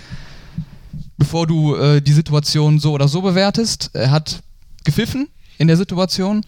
bevor 1.17 1.47
du 1.47 1.75
äh, 1.75 2.01
die 2.01 2.13
Situation 2.13 2.79
so 2.79 2.93
oder 2.93 3.09
so 3.09 3.21
bewertest. 3.21 3.89
Er 3.91 4.11
hat 4.11 4.41
gepfiffen 4.85 5.27
in 5.57 5.67
der 5.67 5.75
Situation, 5.75 6.45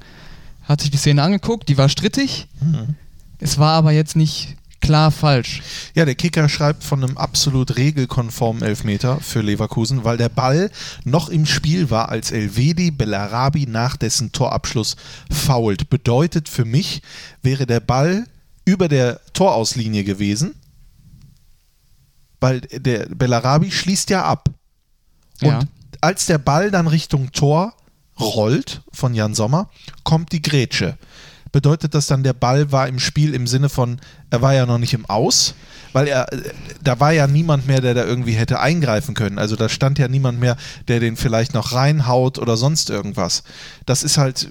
hat 0.64 0.80
sich 0.80 0.92
die 0.92 0.98
Szene 0.98 1.24
angeguckt, 1.24 1.68
die 1.68 1.78
war 1.78 1.90
strittig. 1.90 2.48
Mhm. 2.62 2.96
Es 3.40 3.58
war 3.58 3.74
aber 3.74 3.92
jetzt 3.92 4.16
nicht 4.16 4.57
klar 4.82 5.12
falsch. 5.12 5.62
Ja, 5.96 6.06
der 6.06 6.16
Kicker 6.16 6.50
schreibt 6.50 6.84
von 6.84 7.04
einem 7.04 7.18
absolut 7.18 7.78
regelkonformen 7.78 8.64
Elfmeter 8.64 9.20
für 9.20 9.42
Leverkusen, 9.42 10.04
weil 10.04 10.18
der 10.18 10.30
Ball 10.30 10.72
noch 11.04 11.30
im 11.30 11.46
Spiel 11.46 11.90
war, 11.90 12.10
als 12.10 12.32
Elvedi 12.32 12.92
Bellarabi 12.92 13.66
nach 13.68 13.98
dessen 13.98 14.32
Torabschluss 14.32 14.96
fault. 15.32 15.90
Bedeutet 15.90 16.50
für 16.50 16.66
mich, 16.66 17.02
wäre 17.42 17.66
der 17.66 17.80
Ball 17.80 18.26
über 18.66 18.88
der 18.88 19.22
Torauslinie 19.34 20.04
gewesen, 20.04 20.56
weil 22.40 22.62
der 22.62 23.08
Bellarabi 23.08 23.72
schließt 23.72 24.10
ja 24.10 24.26
ab. 24.26 24.50
Und 25.42 25.50
ja. 25.50 25.60
als 26.02 26.26
der 26.26 26.38
Ball 26.38 26.72
dann 26.72 26.88
Richtung 26.88 27.32
Tor 27.32 27.74
rollt 28.20 28.82
von 28.92 29.14
Jan 29.14 29.36
Sommer, 29.36 29.70
kommt 30.04 30.32
die 30.32 30.42
Grätsche 30.42 30.98
bedeutet 31.52 31.94
das 31.94 32.08
dann, 32.08 32.24
der 32.24 32.34
Ball 32.34 32.72
war 32.72 32.88
im 32.88 33.00
Spiel 33.00 33.34
im 33.34 33.48
Sinne 33.48 33.70
von, 33.70 34.00
er 34.30 34.42
war 34.42 34.54
ja 34.54 34.66
noch 34.66 34.78
nicht 34.78 34.94
im 34.94 35.06
Aus, 35.06 35.56
weil 35.94 36.08
er, 36.08 36.28
da 36.84 37.00
war 37.00 37.12
ja 37.12 37.28
niemand 37.28 37.68
mehr, 37.68 37.82
der 37.82 37.94
da 37.94 38.04
irgendwie 38.06 38.34
hätte 38.34 38.60
eingreifen 38.60 39.16
können. 39.16 39.40
Also 39.40 39.56
da 39.56 39.70
stand 39.70 40.00
ja 40.00 40.08
niemand 40.08 40.40
mehr, 40.40 40.58
der 40.88 41.00
den 41.00 41.16
vielleicht 41.16 41.54
noch 41.54 41.74
reinhaut 41.74 42.38
oder 42.38 42.58
sonst 42.58 42.90
irgendwas. 42.90 43.44
Das 43.86 44.04
ist 44.04 44.18
halt, 44.18 44.50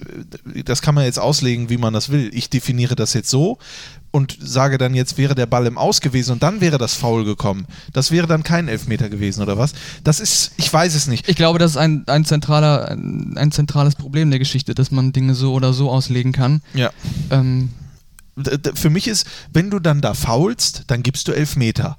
das 0.64 0.82
kann 0.82 0.94
man 0.94 1.04
jetzt 1.04 1.18
auslegen, 1.18 1.68
wie 1.68 1.76
man 1.76 1.92
das 1.92 2.10
will. 2.10 2.30
Ich 2.32 2.50
definiere 2.50 2.96
das 2.96 3.12
jetzt 3.14 3.30
so 3.30 3.58
und 4.16 4.38
sage 4.40 4.78
dann 4.78 4.94
jetzt, 4.94 5.18
wäre 5.18 5.34
der 5.34 5.44
Ball 5.44 5.66
im 5.66 5.76
Aus 5.76 6.00
gewesen 6.00 6.32
und 6.32 6.42
dann 6.42 6.62
wäre 6.62 6.78
das 6.78 6.94
Foul 6.94 7.24
gekommen. 7.26 7.66
Das 7.92 8.10
wäre 8.10 8.26
dann 8.26 8.42
kein 8.42 8.66
Elfmeter 8.66 9.10
gewesen 9.10 9.42
oder 9.42 9.58
was? 9.58 9.74
Das 10.04 10.20
ist, 10.20 10.52
ich 10.56 10.72
weiß 10.72 10.94
es 10.94 11.06
nicht. 11.06 11.28
Ich 11.28 11.36
glaube, 11.36 11.58
das 11.58 11.72
ist 11.72 11.76
ein, 11.76 12.04
ein, 12.06 12.24
zentraler, 12.24 12.88
ein, 12.88 13.34
ein 13.36 13.52
zentrales 13.52 13.94
Problem 13.94 14.30
der 14.30 14.38
Geschichte, 14.38 14.74
dass 14.74 14.90
man 14.90 15.12
Dinge 15.12 15.34
so 15.34 15.52
oder 15.52 15.74
so 15.74 15.90
auslegen 15.90 16.32
kann. 16.32 16.62
Ja. 16.72 16.90
Ähm, 17.30 17.68
Für 18.74 18.88
mich 18.88 19.06
ist, 19.06 19.26
wenn 19.52 19.68
du 19.70 19.78
dann 19.80 20.00
da 20.00 20.14
faulst, 20.14 20.84
dann 20.86 21.02
gibst 21.02 21.28
du 21.28 21.32
Elfmeter. 21.32 21.98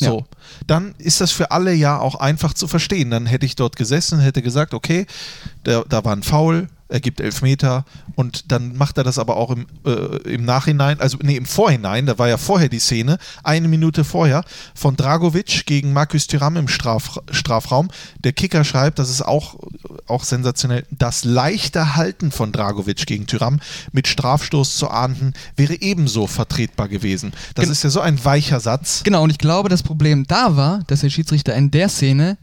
So, 0.00 0.20
Ja. 0.20 0.24
dann 0.66 0.94
ist 0.98 1.20
das 1.20 1.32
für 1.32 1.50
alle 1.50 1.74
ja 1.74 1.98
auch 1.98 2.14
einfach 2.14 2.54
zu 2.54 2.66
verstehen. 2.66 3.10
Dann 3.10 3.26
hätte 3.26 3.44
ich 3.44 3.56
dort 3.56 3.76
gesessen, 3.76 4.20
hätte 4.20 4.40
gesagt, 4.42 4.72
okay, 4.72 5.06
da, 5.64 5.84
da 5.88 6.02
war 6.04 6.14
ein 6.16 6.22
Foul, 6.22 6.68
er 6.88 7.00
gibt 7.00 7.20
Elfmeter 7.20 7.84
und 8.14 8.50
dann 8.50 8.76
macht 8.76 8.96
er 8.98 9.04
das 9.04 9.18
aber 9.18 9.36
auch 9.36 9.50
im, 9.50 9.66
äh, 9.84 10.34
im 10.34 10.44
Nachhinein, 10.44 11.00
also 11.00 11.18
nee, 11.22 11.36
im 11.36 11.44
Vorhinein, 11.44 12.06
da 12.06 12.18
war 12.18 12.28
ja 12.28 12.38
vorher 12.38 12.68
die 12.68 12.78
Szene, 12.78 13.18
eine 13.42 13.68
Minute 13.68 14.04
vorher, 14.04 14.42
von 14.74 14.96
Dragovic 14.96 15.66
gegen 15.66 15.92
Markus 15.92 16.26
Thuram 16.26 16.56
im 16.56 16.68
Straf, 16.68 17.18
Strafraum. 17.30 17.88
Der 18.24 18.32
Kicker 18.32 18.64
schreibt, 18.64 18.98
das 18.98 19.10
ist 19.10 19.22
auch, 19.22 19.58
auch 20.06 20.24
sensationell, 20.24 20.86
das 20.90 21.24
leichte 21.24 21.96
Halten 21.96 22.30
von 22.30 22.52
Dragovic 22.52 23.06
gegen 23.06 23.26
Thuram 23.26 23.60
mit 23.92 24.08
Strafstoß 24.08 24.76
zu 24.76 24.88
ahnden, 24.88 25.34
wäre 25.56 25.80
ebenso 25.80 26.26
vertretbar 26.26 26.88
gewesen. 26.88 27.32
Das 27.54 27.64
Gen- 27.64 27.72
ist 27.72 27.84
ja 27.84 27.90
so 27.90 28.00
ein 28.00 28.24
weicher 28.24 28.60
Satz. 28.60 29.02
Genau, 29.04 29.22
und 29.24 29.30
ich 29.30 29.38
glaube, 29.38 29.68
das 29.68 29.82
Problem 29.82 30.26
da 30.26 30.56
war, 30.56 30.80
dass 30.86 31.00
der 31.00 31.10
Schiedsrichter 31.10 31.54
in 31.54 31.70
der 31.70 31.88
Szene, 31.90 32.38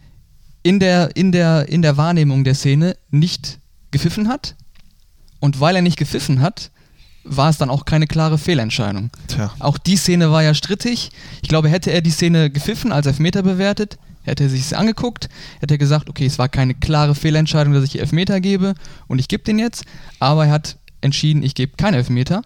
in 0.62 0.80
der, 0.80 1.16
in 1.16 1.32
der, 1.32 1.68
in 1.68 1.82
der 1.82 1.98
Wahrnehmung 1.98 2.44
der 2.44 2.56
Szene 2.56 2.96
nicht 3.10 3.60
gepfiffen 3.96 4.28
hat. 4.28 4.56
Und 5.40 5.60
weil 5.62 5.76
er 5.78 5.82
nicht 5.82 5.98
gepfiffen 5.98 6.42
hat, 6.42 6.70
war 7.24 7.50
es 7.50 7.58
dann 7.58 7.70
auch 7.70 7.86
keine 7.86 8.08
klare 8.08 8.38
Fehlentscheidung. 8.38 9.10
Tja. 9.28 9.52
Auch 9.60 9.78
die 9.78 9.96
Szene 9.96 10.32
war 10.32 10.44
ja 10.44 10.54
strittig. 10.54 11.12
Ich 11.42 11.50
glaube, 11.50 11.70
hätte 11.70 11.92
er 11.92 12.02
die 12.02 12.12
Szene 12.12 12.50
gepfiffen, 12.50 12.92
als 12.92 13.08
Elfmeter 13.08 13.42
bewertet, 13.42 13.98
hätte 14.24 14.44
er 14.44 14.50
sich 14.50 14.76
angeguckt, 14.78 15.30
hätte 15.62 15.76
er 15.76 15.78
gesagt, 15.78 16.10
okay, 16.10 16.26
es 16.26 16.38
war 16.38 16.50
keine 16.50 16.74
klare 16.74 17.16
Fehlentscheidung, 17.16 17.74
dass 17.74 17.84
ich 17.86 18.00
Elfmeter 18.00 18.42
gebe 18.42 18.74
und 19.08 19.20
ich 19.20 19.28
gebe 19.28 19.44
den 19.44 19.60
jetzt. 19.60 19.86
Aber 20.20 20.46
er 20.46 20.52
hat 20.52 20.78
entschieden, 21.02 21.42
ich 21.42 21.56
gebe 21.56 21.78
keinen 21.78 21.96
Elfmeter. 21.96 22.42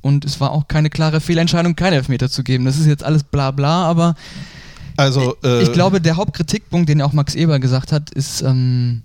Und 0.00 0.24
es 0.24 0.40
war 0.40 0.50
auch 0.52 0.68
keine 0.68 0.90
klare 0.90 1.20
Fehlentscheidung, 1.20 1.74
keinen 1.76 1.94
Elfmeter 1.94 2.28
zu 2.28 2.42
geben. 2.44 2.64
Das 2.64 2.78
ist 2.78 2.86
jetzt 2.86 3.04
alles 3.04 3.24
bla 3.24 3.50
bla, 3.50 3.84
aber 3.84 4.14
Also, 4.96 5.36
äh, 5.44 5.62
ich 5.62 5.72
glaube, 5.72 6.00
der 6.00 6.16
Hauptkritikpunkt, 6.16 6.88
den 6.88 7.02
auch 7.02 7.12
Max 7.12 7.34
Eber 7.34 7.58
gesagt 7.58 7.92
hat, 7.92 8.10
ist, 8.10 8.42
ähm, 8.42 9.02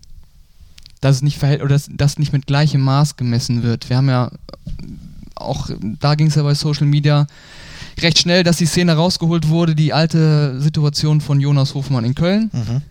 dass 1.04 1.18
es 1.18 1.22
nicht 1.22 1.38
verhält 1.38 1.62
oder 1.62 1.76
dass 1.76 1.90
das 1.92 2.18
nicht 2.18 2.32
mit 2.32 2.48
gleichem 2.48 2.82
Maß 2.82 3.18
gemessen 3.18 3.62
wird. 3.64 3.90
Wir 3.90 3.98
haben 3.98 4.10
ja 4.10 4.32
auch, 5.36 5.70
da 6.00 6.16
ging 6.16 6.28
es 6.28 6.36
ja 6.36 6.44
bei 6.44 6.54
Social 6.54 6.88
Media 6.88 7.28
recht 8.00 8.20
schnell, 8.20 8.44
dass 8.44 8.58
die 8.58 8.66
Szene 8.66 8.94
rausgeholt 8.94 9.50
wurde, 9.50 9.76
die 9.76 9.94
alte 9.94 10.60
Situation 10.62 11.20
von 11.20 11.40
Jonas 11.40 11.74
Hofmann 11.74 12.06
in 12.06 12.16
Köln, 12.16 12.50
mhm. 12.54 12.82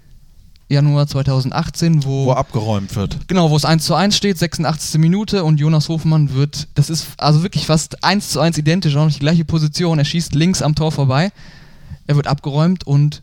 Januar 0.68 1.06
2018, 1.06 2.04
wo, 2.04 2.26
wo 2.26 2.32
abgeräumt 2.32 2.94
wird. 2.96 3.28
genau, 3.28 3.50
wo 3.50 3.56
es 3.56 3.64
1 3.64 3.84
zu 3.84 3.94
1 3.94 4.16
steht, 4.16 4.38
86. 4.38 5.00
Minute 5.00 5.44
und 5.44 5.58
Jonas 5.58 5.88
Hofmann 5.88 6.34
wird, 6.34 6.68
das 6.74 6.90
ist 6.90 7.08
also 7.16 7.42
wirklich 7.42 7.66
fast 7.66 8.04
1 8.04 8.28
zu 8.28 8.40
1 8.40 8.58
identisch, 8.58 8.94
auch 8.96 9.04
noch 9.06 9.12
die 9.12 9.18
gleiche 9.18 9.44
Position, 9.44 9.98
er 9.98 10.04
schießt 10.04 10.34
links 10.34 10.60
am 10.60 10.74
Tor 10.74 10.92
vorbei, 10.92 11.32
er 12.06 12.16
wird 12.16 12.26
abgeräumt 12.26 12.86
und 12.86 13.22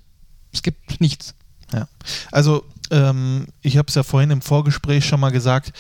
es 0.52 0.64
gibt 0.64 1.00
nichts. 1.00 1.36
Ja. 1.72 1.88
Also, 2.32 2.64
ähm, 2.92 3.48
ich 3.62 3.78
habe 3.78 3.88
es 3.88 3.96
ja 3.96 4.04
vorhin 4.04 4.32
im 4.32 4.42
Vorgespräch 4.42 5.06
schon 5.06 5.20
mal 5.20 5.32
gesagt, 5.32 5.74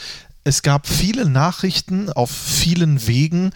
es 0.45 0.61
gab 0.61 0.87
viele 0.87 1.29
Nachrichten 1.29 2.09
auf 2.09 2.31
vielen 2.31 3.05
Wegen, 3.07 3.51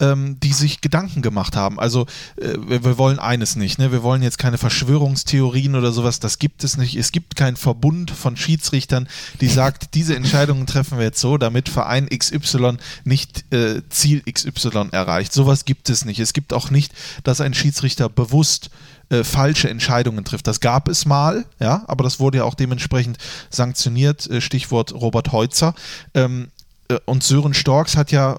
ähm, 0.00 0.38
die 0.38 0.52
sich 0.52 0.80
Gedanken 0.82 1.22
gemacht 1.22 1.56
haben. 1.56 1.80
Also 1.80 2.06
äh, 2.36 2.54
wir, 2.58 2.84
wir 2.84 2.98
wollen 2.98 3.18
eines 3.18 3.56
nicht, 3.56 3.78
ne? 3.78 3.90
wir 3.90 4.02
wollen 4.02 4.22
jetzt 4.22 4.38
keine 4.38 4.58
Verschwörungstheorien 4.58 5.74
oder 5.74 5.92
sowas, 5.92 6.20
das 6.20 6.38
gibt 6.38 6.62
es 6.62 6.76
nicht. 6.76 6.94
Es 6.94 7.10
gibt 7.10 7.36
keinen 7.36 7.56
Verbund 7.56 8.10
von 8.10 8.36
Schiedsrichtern, 8.36 9.08
die 9.40 9.48
sagt, 9.48 9.88
diese 9.94 10.14
Entscheidungen 10.14 10.66
treffen 10.66 10.98
wir 10.98 11.06
jetzt 11.06 11.20
so, 11.20 11.38
damit 11.38 11.68
Verein 11.68 12.08
XY 12.08 12.76
nicht 13.04 13.50
äh, 13.52 13.82
Ziel 13.88 14.22
XY 14.30 14.90
erreicht. 14.92 15.32
Sowas 15.32 15.64
gibt 15.64 15.88
es 15.88 16.04
nicht. 16.04 16.20
Es 16.20 16.34
gibt 16.34 16.52
auch 16.52 16.70
nicht, 16.70 16.92
dass 17.24 17.40
ein 17.40 17.54
Schiedsrichter 17.54 18.08
bewusst 18.08 18.66
äh, 18.66 18.95
falsche 19.22 19.70
Entscheidungen 19.70 20.24
trifft. 20.24 20.46
Das 20.46 20.60
gab 20.60 20.88
es 20.88 21.06
mal, 21.06 21.44
ja, 21.60 21.84
aber 21.86 22.04
das 22.04 22.18
wurde 22.18 22.38
ja 22.38 22.44
auch 22.44 22.54
dementsprechend 22.54 23.18
sanktioniert. 23.50 24.28
Äh, 24.28 24.40
Stichwort 24.40 24.92
Robert 24.92 25.32
Heutzer. 25.32 25.74
Ähm, 26.14 26.48
äh, 26.88 26.98
und 27.04 27.22
Sören 27.22 27.54
Storks 27.54 27.96
hat 27.96 28.10
ja, 28.12 28.34
äh, 28.34 28.36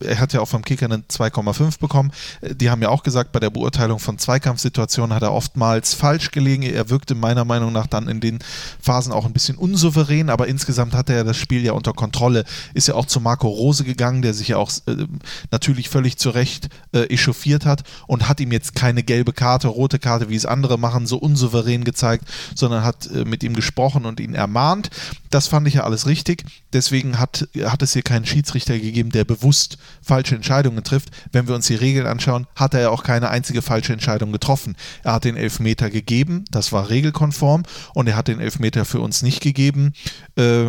er 0.00 0.18
hat 0.18 0.32
ja 0.32 0.40
auch 0.40 0.48
vom 0.48 0.64
Kicker 0.64 0.86
eine 0.86 0.98
2,5 0.98 1.78
bekommen. 1.78 2.12
Die 2.42 2.70
haben 2.70 2.82
ja 2.82 2.88
auch 2.88 3.02
gesagt, 3.02 3.32
bei 3.32 3.40
der 3.40 3.50
Beurteilung 3.50 3.98
von 3.98 4.18
Zweikampfsituationen 4.18 5.14
hat 5.14 5.22
er 5.22 5.32
oftmals 5.32 5.94
falsch 5.94 6.30
gelegen. 6.30 6.62
Er 6.62 6.90
wirkte 6.90 7.14
meiner 7.14 7.44
Meinung 7.44 7.72
nach 7.72 7.86
dann 7.86 8.08
in 8.08 8.20
den 8.20 8.38
Phasen 8.80 9.12
auch 9.12 9.26
ein 9.26 9.32
bisschen 9.32 9.56
unsouverän, 9.56 10.30
aber 10.30 10.48
insgesamt 10.48 10.94
hatte 10.94 11.14
er 11.14 11.24
das 11.24 11.36
Spiel 11.36 11.64
ja 11.64 11.72
unter 11.72 11.92
Kontrolle. 11.92 12.44
Ist 12.74 12.88
ja 12.88 12.94
auch 12.94 13.06
zu 13.06 13.20
Marco 13.20 13.48
Rose 13.48 13.84
gegangen, 13.84 14.22
der 14.22 14.34
sich 14.34 14.48
ja 14.48 14.56
auch 14.56 14.70
äh, 14.86 15.06
natürlich 15.50 15.88
völlig 15.88 16.18
zu 16.18 16.30
Recht 16.30 16.68
äh, 16.92 17.04
echauffiert 17.04 17.66
hat 17.66 17.84
und 18.06 18.28
hat 18.28 18.40
ihm 18.40 18.52
jetzt 18.52 18.74
keine 18.74 19.02
gelbe 19.02 19.32
Karte, 19.32 19.68
rote 19.68 19.98
Karte, 19.98 20.28
wie 20.28 20.36
es 20.36 20.46
andere 20.46 20.78
machen, 20.78 21.06
so 21.06 21.18
unsouverän 21.18 21.84
gezeigt, 21.84 22.24
sondern 22.54 22.84
hat 22.84 23.10
äh, 23.10 23.24
mit 23.24 23.42
ihm 23.42 23.54
gesprochen 23.54 24.06
und 24.06 24.20
ihn 24.20 24.34
ermahnt. 24.34 24.90
Das 25.30 25.46
fand 25.46 25.68
ich 25.68 25.74
ja 25.74 25.84
alles 25.84 26.06
richtig. 26.06 26.44
Deswegen 26.72 27.18
hat, 27.18 27.48
hat 27.62 27.82
es 27.82 27.92
hier 27.92 28.02
keinen 28.02 28.26
Schiedsrichter 28.26 28.78
gegeben, 28.78 29.10
der 29.10 29.24
bewusst 29.24 29.59
falsche 30.02 30.34
Entscheidungen 30.34 30.82
trifft. 30.84 31.10
Wenn 31.32 31.48
wir 31.48 31.54
uns 31.54 31.66
die 31.66 31.74
Regeln 31.74 32.06
anschauen, 32.06 32.46
hat 32.54 32.74
er 32.74 32.80
ja 32.80 32.90
auch 32.90 33.02
keine 33.02 33.30
einzige 33.30 33.62
falsche 33.62 33.92
Entscheidung 33.92 34.32
getroffen. 34.32 34.76
Er 35.02 35.14
hat 35.14 35.24
den 35.24 35.36
Elfmeter 35.36 35.90
gegeben, 35.90 36.44
das 36.50 36.72
war 36.72 36.90
regelkonform, 36.90 37.64
und 37.94 38.08
er 38.08 38.16
hat 38.16 38.28
den 38.28 38.40
Elfmeter 38.40 38.84
für 38.84 39.00
uns 39.00 39.22
nicht 39.22 39.40
gegeben. 39.40 39.92
Äh, 40.36 40.66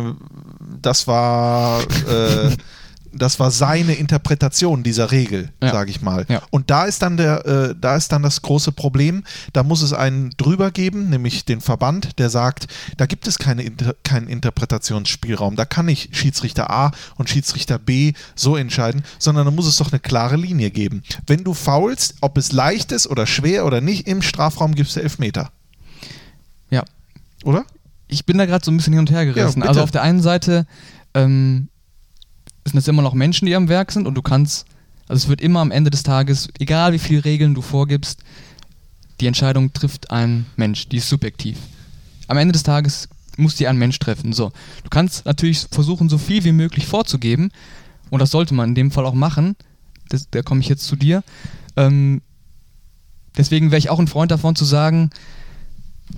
das 0.80 1.06
war. 1.06 1.82
Äh, 2.08 2.50
das 3.14 3.38
war 3.38 3.50
seine 3.50 3.94
Interpretation 3.94 4.82
dieser 4.82 5.10
Regel, 5.10 5.50
Ja. 5.62 5.70
sage 5.70 5.90
ich 5.90 6.00
mal. 6.02 6.24
Ja. 6.28 6.42
Und 6.50 6.70
da 6.70 6.84
ist 6.84 7.02
dann 7.02 7.16
der, 7.16 7.46
äh, 7.46 7.74
da 7.78 7.96
ist 7.96 8.12
dann 8.12 8.22
das 8.22 8.42
große 8.42 8.72
Problem. 8.72 9.24
Da 9.52 9.62
muss 9.62 9.82
es 9.82 9.92
einen 9.92 10.30
drüber 10.36 10.70
geben, 10.70 11.10
nämlich 11.10 11.44
den 11.44 11.60
Verband, 11.60 12.18
der 12.18 12.30
sagt, 12.30 12.66
da 12.96 13.06
gibt 13.06 13.26
es 13.26 13.38
keine 13.38 13.62
Inter 13.62 13.94
keinen 14.04 14.28
Interpretationsspielraum. 14.28 15.56
Da 15.56 15.64
kann 15.64 15.86
nicht 15.86 16.16
Schiedsrichter 16.16 16.70
A 16.70 16.92
und 17.16 17.28
Schiedsrichter 17.30 17.78
B 17.78 18.12
so 18.34 18.56
entscheiden, 18.56 19.02
sondern 19.18 19.44
da 19.44 19.50
muss 19.50 19.66
es 19.66 19.76
doch 19.76 19.92
eine 19.92 20.00
klare 20.00 20.36
Linie 20.36 20.70
geben. 20.70 21.02
Wenn 21.26 21.44
du 21.44 21.54
faulst, 21.54 22.14
ob 22.20 22.38
es 22.38 22.52
leicht 22.52 22.92
ist 22.92 23.06
oder 23.06 23.26
schwer 23.26 23.66
oder 23.66 23.80
nicht, 23.80 24.06
im 24.06 24.22
Strafraum 24.22 24.74
gibst 24.74 24.96
du 24.96 25.00
Elfmeter. 25.00 25.50
Ja. 26.70 26.84
Oder? 27.44 27.64
Ich 28.08 28.26
bin 28.26 28.38
da 28.38 28.46
gerade 28.46 28.64
so 28.64 28.70
ein 28.70 28.76
bisschen 28.76 28.92
hin 28.92 29.00
und 29.00 29.10
her 29.10 29.24
gerissen. 29.24 29.60
bitte. 29.60 29.68
also 29.68 29.82
auf 29.82 29.90
der 29.90 30.02
einen 30.02 30.20
Seite 30.22 30.66
ähm, 31.14 31.68
sind 32.64 32.78
es 32.78 32.88
immer 32.88 33.02
noch 33.02 33.14
Menschen, 33.14 33.46
die 33.46 33.54
am 33.54 33.68
Werk 33.68 33.92
sind 33.92 34.06
und 34.06 34.14
du 34.14 34.22
kannst, 34.22 34.66
also 35.08 35.24
es 35.24 35.28
wird 35.28 35.40
immer 35.40 35.60
am 35.60 35.70
Ende 35.70 35.90
des 35.90 36.02
Tages, 36.02 36.48
egal 36.58 36.92
wie 36.92 36.98
viele 36.98 37.24
Regeln 37.24 37.54
du 37.54 37.62
vorgibst, 37.62 38.20
die 39.20 39.26
Entscheidung 39.26 39.72
trifft 39.72 40.10
ein 40.10 40.46
Mensch, 40.56 40.88
die 40.88 40.96
ist 40.98 41.08
subjektiv. 41.08 41.58
Am 42.28 42.36
Ende 42.38 42.52
des 42.52 42.62
Tages 42.62 43.08
muss 43.36 43.56
die 43.56 43.66
ein 43.68 43.76
Mensch 43.78 43.98
treffen. 43.98 44.32
So, 44.32 44.52
du 44.84 44.90
kannst 44.90 45.24
natürlich 45.26 45.66
versuchen, 45.70 46.08
so 46.08 46.18
viel 46.18 46.44
wie 46.44 46.52
möglich 46.52 46.86
vorzugeben 46.86 47.50
und 48.10 48.20
das 48.20 48.30
sollte 48.30 48.54
man 48.54 48.70
in 48.70 48.74
dem 48.74 48.90
Fall 48.90 49.06
auch 49.06 49.14
machen. 49.14 49.56
Das, 50.08 50.28
da 50.30 50.42
komme 50.42 50.60
ich 50.60 50.68
jetzt 50.68 50.84
zu 50.86 50.96
dir. 50.96 51.22
Ähm, 51.76 52.20
deswegen 53.36 53.70
wäre 53.70 53.78
ich 53.78 53.90
auch 53.90 53.98
ein 53.98 54.08
Freund 54.08 54.30
davon 54.30 54.54
zu 54.56 54.64
sagen, 54.64 55.10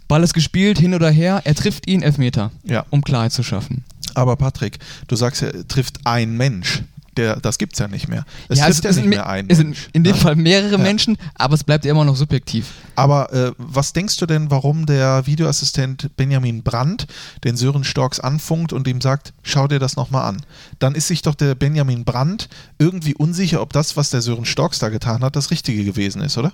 Ball 0.09 0.25
ist 0.25 0.35
gespielt, 0.35 0.79
hin 0.79 0.95
oder 0.95 1.11
her, 1.11 1.43
er 1.45 1.55
trifft 1.55 1.87
ihn, 1.87 2.03
Elfmeter, 2.03 2.51
Ja. 2.65 2.85
um 2.91 3.03
Klarheit 3.03 3.33
zu 3.33 3.43
schaffen. 3.45 3.85
Aber 4.15 4.37
Patrick, 4.37 4.79
du 5.09 5.17
sagst 5.17 5.43
ja, 5.43 5.51
trifft 5.69 5.99
ein 6.05 6.37
Mensch. 6.37 6.83
Der, 7.17 7.37
das 7.37 7.59
gibt 7.59 7.75
es 7.75 7.79
ja 7.79 7.87
nicht 7.87 8.09
mehr. 8.09 8.25
Es 8.49 8.59
ja, 8.59 8.67
trifft 8.67 8.85
es, 8.85 8.97
ja 8.97 9.03
nicht 9.03 9.09
mehr 9.11 9.29
ein 9.29 9.47
es 9.49 9.59
sind 9.59 9.69
Mensch. 9.69 9.89
in 9.93 10.03
dem 10.03 10.17
Ja. 10.17 10.21
Fall 10.21 10.35
mehrere 10.35 10.73
Ja. 10.73 10.79
Menschen, 10.79 11.17
aber 11.37 11.55
es 11.55 11.63
bleibt 11.63 11.85
ja 11.85 11.93
immer 11.93 12.05
noch 12.05 12.17
subjektiv. 12.17 12.73
Aber 12.97 13.33
äh, 13.33 13.53
was 13.57 13.93
denkst 13.93 14.17
du 14.17 14.27
denn, 14.27 14.51
warum 14.51 14.85
der 14.85 15.25
Videoassistent 15.25 16.11
Benjamin 16.17 16.65
Brandt 16.65 17.07
den 17.45 17.57
Sören 17.57 17.85
Storks 17.85 18.19
anfunkt 18.19 18.73
und 18.73 18.89
ihm 18.89 19.01
sagt, 19.01 19.33
schau 19.45 19.69
dir 19.69 19.79
das 19.79 19.95
nochmal 19.95 20.29
an? 20.29 20.43
Dann 20.81 20.97
ist 20.97 21.07
sich 21.07 21.23
doch 21.23 21.37
der 21.37 21.55
Benjamin 21.55 22.05
Brandt 22.05 22.49
irgendwie 22.81 23.15
unsicher, 23.15 23.61
ob 23.63 23.73
das, 23.73 23.97
was 23.97 24.11
der 24.11 24.21
Sören 24.21 24.45
Storks 24.45 24.81
da 24.81 24.89
getan 24.89 25.23
hat, 25.23 25.37
das 25.37 25.53
Richtige 25.53 25.85
gewesen 25.85 26.21
ist, 26.21 26.37
oder? 26.37 26.53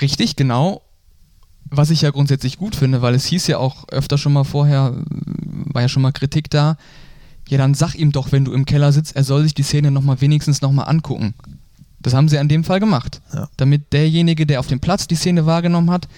Richtig, 0.00 0.36
genau. 0.36 0.80
Was 1.70 1.90
ich 1.90 2.02
ja 2.02 2.10
grundsätzlich 2.10 2.58
gut 2.58 2.76
finde, 2.76 3.02
weil 3.02 3.14
es 3.14 3.26
hieß 3.26 3.46
ja 3.46 3.58
auch 3.58 3.88
öfter 3.88 4.18
schon 4.18 4.32
mal 4.32 4.44
vorher, 4.44 4.94
war 5.06 5.82
ja 5.82 5.88
schon 5.88 6.02
mal 6.02 6.12
Kritik 6.12 6.50
da, 6.50 6.76
ja 7.48 7.58
dann 7.58 7.74
sag 7.74 7.94
ihm 7.94 8.12
doch, 8.12 8.32
wenn 8.32 8.44
du 8.44 8.52
im 8.52 8.64
Keller 8.64 8.92
sitzt, 8.92 9.16
er 9.16 9.24
soll 9.24 9.42
sich 9.42 9.54
die 9.54 9.62
Szene 9.62 9.90
nochmal 9.90 10.20
wenigstens 10.20 10.62
nochmal 10.62 10.88
angucken. 10.88 11.34
Das 12.00 12.14
haben 12.14 12.28
sie 12.28 12.36
in 12.36 12.48
dem 12.48 12.64
Fall 12.64 12.80
gemacht. 12.80 13.20
Ja. 13.34 13.48
Damit 13.56 13.92
derjenige, 13.92 14.46
der 14.46 14.60
auf 14.60 14.66
dem 14.66 14.80
Platz 14.80 15.06
die 15.06 15.16
Szene 15.16 15.46
wahrgenommen 15.46 15.90
hat, 15.90 16.08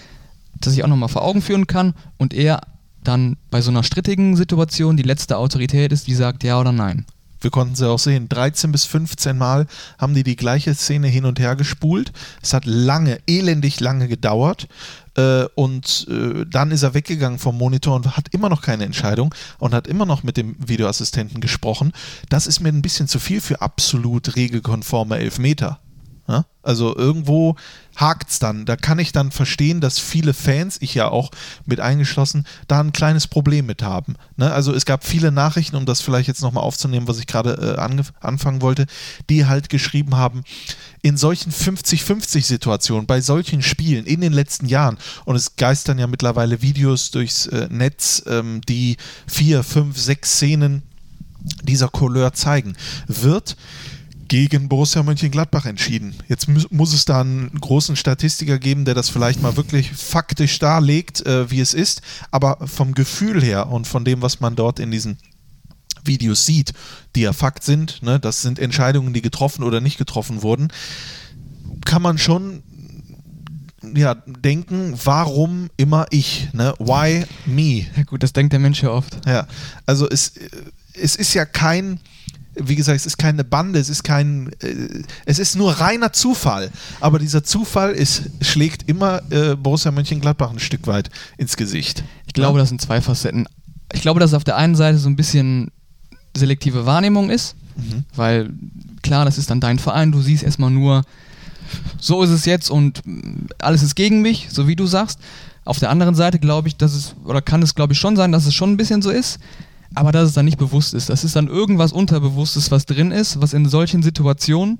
das 0.61 0.75
sich 0.75 0.85
auch 0.85 0.89
nochmal 0.89 1.09
vor 1.09 1.23
Augen 1.23 1.43
führen 1.43 1.67
kann 1.67 1.95
und 2.19 2.35
er 2.35 2.61
dann 3.03 3.37
bei 3.51 3.63
so 3.63 3.71
einer 3.71 3.83
strittigen 3.83 4.37
Situation 4.37 4.97
die 4.97 5.03
letzte 5.03 5.39
Autorität 5.39 5.93
ist, 5.93 6.07
die 6.07 6.15
sagt 6.15 6.45
ja 6.45 6.61
oder 6.61 6.73
nein. 6.73 7.07
Wir 7.41 7.51
konnten 7.51 7.75
sie 7.75 7.89
auch 7.89 7.99
sehen. 7.99 8.29
13 8.29 8.71
bis 8.71 8.85
15 8.85 9.39
Mal 9.39 9.67
haben 9.99 10.15
die 10.15 10.25
die 10.25 10.37
gleiche 10.37 10.75
Szene 10.75 11.09
hin 11.09 11.25
und 11.25 11.41
her 11.41 11.57
gespult. 11.57 12.13
Es 12.43 12.53
hat 12.53 12.67
lange, 12.67 13.19
elendig 13.27 13.81
lange 13.81 14.09
gedauert. 14.09 14.69
Äh, 15.17 15.45
und 15.55 16.07
äh, 16.09 16.45
dann 16.47 16.71
ist 16.71 16.83
er 16.83 16.95
weggegangen 16.95 17.39
vom 17.39 17.59
Monitor 17.59 17.97
und 17.97 18.17
hat 18.17 18.29
immer 18.33 18.49
noch 18.49 18.63
keine 18.63 18.85
Entscheidung 18.85 19.35
und 19.59 19.75
hat 19.75 19.87
immer 19.87 20.07
noch 20.07 20.23
mit 20.23 20.37
dem 20.37 20.57
Videoassistenten 20.59 21.41
gesprochen. 21.41 21.93
Das 22.29 22.47
ist 22.47 22.61
mir 22.61 22.69
ein 22.71 22.83
bisschen 22.83 23.09
zu 23.09 23.19
viel 23.19 23.41
für 23.41 23.61
absolut 23.61 24.37
regelkonforme 24.37 25.19
Elfmeter. 25.19 25.81
Ja? 26.31 26.45
Also 26.63 26.95
irgendwo 26.95 27.57
hakt 27.97 28.31
es 28.31 28.39
dann. 28.39 28.65
Da 28.65 28.77
kann 28.77 28.99
ich 28.99 29.13
dann 29.13 29.33
verstehen, 29.33 29.81
dass 29.81 29.99
viele 29.99 30.33
Fans, 30.33 30.79
ich 30.81 30.95
ja 30.95 31.09
auch 31.09 31.31
mit 31.67 31.81
eingeschlossen, 31.81 32.47
da 32.69 32.81
ein 32.81 32.93
kleines 32.93 33.27
Problem 33.27 33.67
mit 33.67 33.83
haben. 33.83 34.15
Ne? 34.37 34.53
Also 34.53 34.73
es 34.73 34.85
gab 34.85 35.05
viele 35.05 35.33
Nachrichten, 35.33 35.77
um 35.77 35.87
das 35.87 36.01
vielleicht 36.01 36.29
jetzt 36.29 36.43
nochmal 36.43 36.63
aufzunehmen, 36.63 37.09
was 37.09 37.19
ich 37.19 37.27
gerade 37.27 37.77
äh, 37.77 38.07
anfangen 38.21 38.63
wollte, 38.63 38.87
die 39.29 39.47
halt 39.47 39.69
geschrieben 39.71 40.17
haben, 40.17 40.45
in 41.03 41.17
solchen 41.17 41.51
50-50-Situationen, 41.51 43.07
bei 43.07 43.21
solchen 43.21 43.63
Spielen 43.63 44.07
in 44.07 44.21
den 44.21 44.33
letzten 44.33 44.67
Jahren, 44.67 44.99
und 45.25 45.35
es 45.35 45.57
geistern 45.57 45.99
ja 45.99 46.07
mittlerweile 46.07 46.63
Videos 46.63 47.11
durchs 47.11 47.47
äh, 47.47 47.69
Netz, 47.71 48.23
ähm, 48.27 48.61
die 48.69 48.97
vier, 49.27 49.63
fünf, 49.63 49.99
sechs 49.99 50.35
Szenen 50.35 50.83
dieser 51.63 51.89
Couleur 51.89 52.33
zeigen, 52.33 52.77
wird 53.07 53.57
gegen 54.31 54.69
Borussia 54.69 55.03
Mönchengladbach 55.03 55.67
entschieden. 55.67 56.15
Jetzt 56.29 56.47
mu 56.47 56.61
muss 56.71 56.95
es 56.95 57.05
da 57.05 57.21
einen 57.21 57.51
großen 57.61 57.97
Statistiker 57.97 58.61
geben, 58.61 58.85
der 58.85 58.95
das 58.95 59.09
vielleicht 59.09 59.43
mal 59.43 59.57
wirklich 59.57 59.91
faktisch 59.91 60.61
darlegt, 60.61 61.27
äh, 61.27 61.51
wie 61.51 61.59
es 61.59 61.75
ist. 61.75 62.01
Aber 62.31 62.59
vom 62.69 62.95
Gefühl 62.95 63.43
her 63.43 63.67
und 63.67 63.89
von 63.89 64.05
dem, 64.05 64.23
was 64.23 64.39
man 64.39 64.55
dort 64.55 64.79
in 64.79 64.93
diesen 64.93 65.19
Videos 66.05 66.47
sieht, 66.47 66.75
die 67.17 67.23
ja 67.23 67.33
Fakt 67.33 67.65
sind, 67.65 68.05
ne, 68.05 68.21
das 68.21 68.41
sind 68.41 68.61
Entscheidungen, 68.61 69.13
die 69.13 69.21
getroffen 69.21 69.65
oder 69.65 69.81
nicht 69.81 69.99
getroffen 69.99 70.43
wurden, 70.43 70.69
kann 71.85 72.01
man 72.01 72.17
schon 72.17 72.63
ja, 73.97 74.15
denken, 74.15 74.95
warum 75.03 75.71
immer 75.77 76.07
ich? 76.11 76.51
Ne? 76.53 76.73
Why 76.79 77.25
me? 77.47 77.87
Ja 77.97 78.05
gut, 78.05 78.23
das 78.23 78.33
denkt 78.33 78.53
der 78.53 78.61
Mensch 78.61 78.81
ja 78.81 78.91
oft. 78.91 79.27
Ja, 79.27 79.49
also 79.87 80.09
es, 80.09 80.35
es 80.95 81.17
ist 81.17 81.35
ja 81.35 81.45
kein 81.45 81.99
wie 82.55 82.77
gesagt, 82.77 82.97
es 82.97 83.07
ist 83.07 83.19
keine 83.19 83.45
Bande, 83.45 83.79
es 83.79 83.89
ist 83.89 84.03
kein, 84.03 84.51
äh, 84.63 85.03
es 85.25 85.39
ist 85.39 85.57
nur 85.57 85.73
reiner 85.73 86.13
Zufall. 86.13 86.71
Aber 87.01 87.19
dieser 87.19 87.45
Zufall 87.45 87.93
ist, 87.93 88.23
schlägt 88.41 88.89
immer 88.89 89.23
äh, 89.31 89.55
Borussia 89.57 89.91
Mönchengladbach 89.91 90.51
ein 90.51 90.59
Stück 90.59 90.87
weit 90.87 91.11
ins 91.39 91.57
Gesicht. 91.57 92.03
Ich 92.27 92.35
glaube, 92.35 92.59
ja? 92.59 92.63
das 92.63 92.69
sind 92.69 92.81
zwei 92.81 93.01
Facetten. 93.01 93.47
Ich 93.93 94.03
glaube, 94.03 94.21
dass 94.21 94.31
es 94.31 94.35
auf 94.35 94.45
der 94.45 94.57
einen 94.57 94.75
Seite 94.75 94.99
so 94.99 95.09
ein 95.09 95.17
bisschen 95.17 95.71
selektive 96.37 96.87
Wahrnehmung 96.87 97.31
ist, 97.31 97.57
mhm. 97.77 98.05
weil 98.15 98.51
klar, 99.03 99.25
das 99.25 99.39
ist 99.39 99.51
dann 99.51 99.61
dein 99.61 99.79
Verein, 99.79 100.13
du 100.13 100.21
siehst 100.21 100.43
erstmal 100.43 100.71
nur, 100.71 101.03
so 101.99 102.23
ist 102.23 102.31
es 102.31 102.45
jetzt 102.45 102.71
und 102.71 103.03
alles 103.59 103.83
ist 103.83 103.95
gegen 103.95 104.23
mich, 104.23 104.49
so 104.51 104.69
wie 104.69 104.77
du 104.77 104.87
sagst. 104.87 105.19
Auf 105.65 105.79
der 105.79 105.91
anderen 105.91 106.15
Seite 106.15 106.39
glaube 106.39 106.69
ich, 106.69 106.77
dass 106.77 106.95
es, 106.95 107.15
oder 107.25 107.43
kann 107.43 107.63
es 107.63 107.75
glaube 107.75 107.93
ich 107.93 107.99
schon 107.99 108.17
sein, 108.17 108.33
dass 108.33 108.47
es 108.47 108.55
schon 108.55 108.73
ein 108.73 108.77
bisschen 108.77 109.03
so 109.03 109.11
ist, 109.11 109.39
aber 109.95 110.13
dass 110.13 110.29
es 110.29 110.35
dann 110.35 110.45
nicht 110.45 110.59
bewusst 110.59 110.95
ist. 110.95 111.11
Das 111.11 111.25
ist 111.25 111.37
dann 111.37 111.49
irgendwas 111.49 111.93
Unterbewusstes, 111.93 112.71
was 112.71 112.87
drin 112.87 113.11
ist, 113.11 113.41
was 113.41 113.53
in 113.53 113.69
solchen 113.69 114.03
Situationen, 114.03 114.79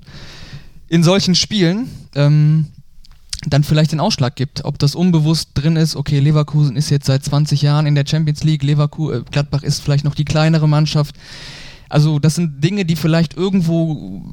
in 0.87 1.03
solchen 1.03 1.35
Spielen, 1.35 1.89
ähm, 2.15 2.67
dann 3.47 3.63
vielleicht 3.63 3.91
den 3.91 3.99
Ausschlag 3.99 4.35
gibt. 4.35 4.63
Ob 4.65 4.77
das 4.79 4.95
unbewusst 4.95 5.49
drin 5.55 5.75
ist, 5.75 5.95
okay, 5.95 6.19
Leverkusen 6.19 6.75
ist 6.75 6.89
jetzt 6.89 7.07
seit 7.07 7.23
20 7.23 7.61
Jahren 7.61 7.87
in 7.87 7.95
der 7.95 8.05
Champions 8.07 8.43
League, 8.43 8.63
Leverkusen, 8.63 9.21
äh, 9.21 9.23
Gladbach 9.29 9.63
ist 9.63 9.81
vielleicht 9.81 10.05
noch 10.05 10.15
die 10.15 10.25
kleinere 10.25 10.69
Mannschaft. 10.69 11.15
Also 11.89 12.19
das 12.19 12.35
sind 12.35 12.63
Dinge, 12.63 12.85
die 12.85 12.95
vielleicht 12.95 13.35
irgendwo 13.35 14.23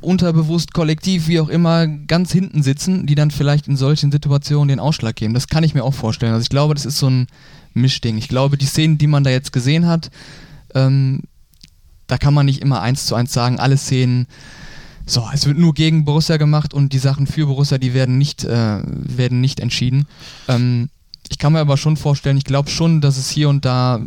unterbewusst, 0.00 0.72
kollektiv, 0.74 1.28
wie 1.28 1.40
auch 1.40 1.48
immer, 1.48 1.86
ganz 1.86 2.32
hinten 2.32 2.62
sitzen, 2.62 3.06
die 3.06 3.14
dann 3.14 3.30
vielleicht 3.30 3.68
in 3.68 3.76
solchen 3.76 4.12
Situationen 4.12 4.68
den 4.68 4.80
Ausschlag 4.80 5.16
geben. 5.16 5.34
Das 5.34 5.48
kann 5.48 5.64
ich 5.64 5.74
mir 5.74 5.84
auch 5.84 5.94
vorstellen. 5.94 6.32
Also 6.32 6.42
ich 6.42 6.48
glaube, 6.48 6.74
das 6.74 6.86
ist 6.86 6.98
so 6.98 7.08
ein 7.08 7.26
Mischding. 7.74 8.18
Ich 8.18 8.28
glaube, 8.28 8.56
die 8.56 8.66
Szenen, 8.66 8.98
die 8.98 9.06
man 9.06 9.24
da 9.24 9.30
jetzt 9.30 9.52
gesehen 9.52 9.86
hat, 9.86 10.10
ähm, 10.74 11.22
da 12.06 12.18
kann 12.18 12.34
man 12.34 12.46
nicht 12.46 12.60
immer 12.60 12.80
eins 12.82 13.06
zu 13.06 13.14
eins 13.14 13.32
sagen, 13.32 13.60
alle 13.60 13.76
Szenen, 13.76 14.26
so, 15.06 15.28
es 15.32 15.46
wird 15.46 15.58
nur 15.58 15.74
gegen 15.74 16.04
Borussia 16.04 16.36
gemacht 16.36 16.74
und 16.74 16.92
die 16.92 16.98
Sachen 16.98 17.26
für 17.26 17.46
Borussia, 17.46 17.78
die 17.78 17.94
werden 17.94 18.18
nicht, 18.18 18.44
äh, 18.44 18.82
werden 18.84 19.40
nicht 19.40 19.60
entschieden. 19.60 20.06
Ähm, 20.48 20.88
ich 21.28 21.38
kann 21.38 21.52
mir 21.52 21.60
aber 21.60 21.76
schon 21.76 21.96
vorstellen, 21.96 22.36
ich 22.36 22.44
glaube 22.44 22.70
schon, 22.70 23.00
dass 23.00 23.16
es 23.16 23.30
hier 23.30 23.48
und 23.48 23.64
da 23.64 24.00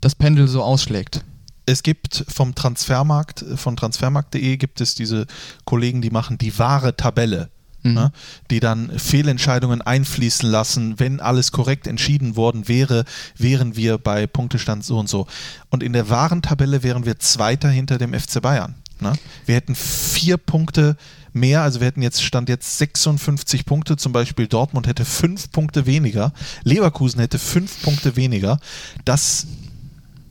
das 0.00 0.14
Pendel 0.14 0.48
so 0.48 0.62
ausschlägt. 0.62 1.24
Es 1.70 1.82
gibt 1.82 2.24
vom 2.28 2.54
Transfermarkt, 2.54 3.44
von 3.54 3.76
transfermarkt.de 3.76 4.56
gibt 4.56 4.80
es 4.80 4.94
diese 4.94 5.26
Kollegen, 5.64 6.02
die 6.02 6.10
machen 6.10 6.36
die 6.36 6.58
wahre 6.58 6.96
Tabelle 6.96 7.50
mhm. 7.82 7.94
ne, 7.94 8.12
die 8.50 8.60
dann 8.60 8.98
Fehlentscheidungen 8.98 9.82
einfließen 9.82 10.48
lassen. 10.48 10.98
Wenn 10.98 11.20
alles 11.20 11.52
korrekt 11.52 11.86
entschieden 11.86 12.36
worden 12.36 12.68
wäre, 12.68 13.04
wären 13.36 13.76
wir 13.76 13.98
bei 13.98 14.26
Punktestand 14.26 14.84
so 14.84 14.98
und 14.98 15.08
so. 15.08 15.26
Und 15.70 15.82
in 15.82 15.92
der 15.92 16.08
wahren 16.08 16.42
Tabelle 16.42 16.82
wären 16.82 17.06
wir 17.06 17.18
Zweiter 17.18 17.68
hinter 17.68 17.98
dem 17.98 18.14
FC 18.14 18.42
Bayern. 18.42 18.74
Ne? 19.00 19.12
Wir 19.46 19.54
hätten 19.54 19.74
vier 19.74 20.36
Punkte 20.36 20.96
mehr, 21.32 21.62
also 21.62 21.80
wir 21.80 21.86
hätten 21.86 22.02
jetzt 22.02 22.22
Stand 22.22 22.48
jetzt 22.48 22.78
56 22.78 23.64
Punkte, 23.64 23.96
zum 23.96 24.12
Beispiel 24.12 24.46
Dortmund 24.46 24.86
hätte 24.86 25.04
fünf 25.04 25.52
Punkte 25.52 25.86
weniger, 25.86 26.32
Leverkusen 26.64 27.20
hätte 27.20 27.38
fünf 27.38 27.82
Punkte 27.82 28.16
weniger. 28.16 28.58
Das 29.04 29.46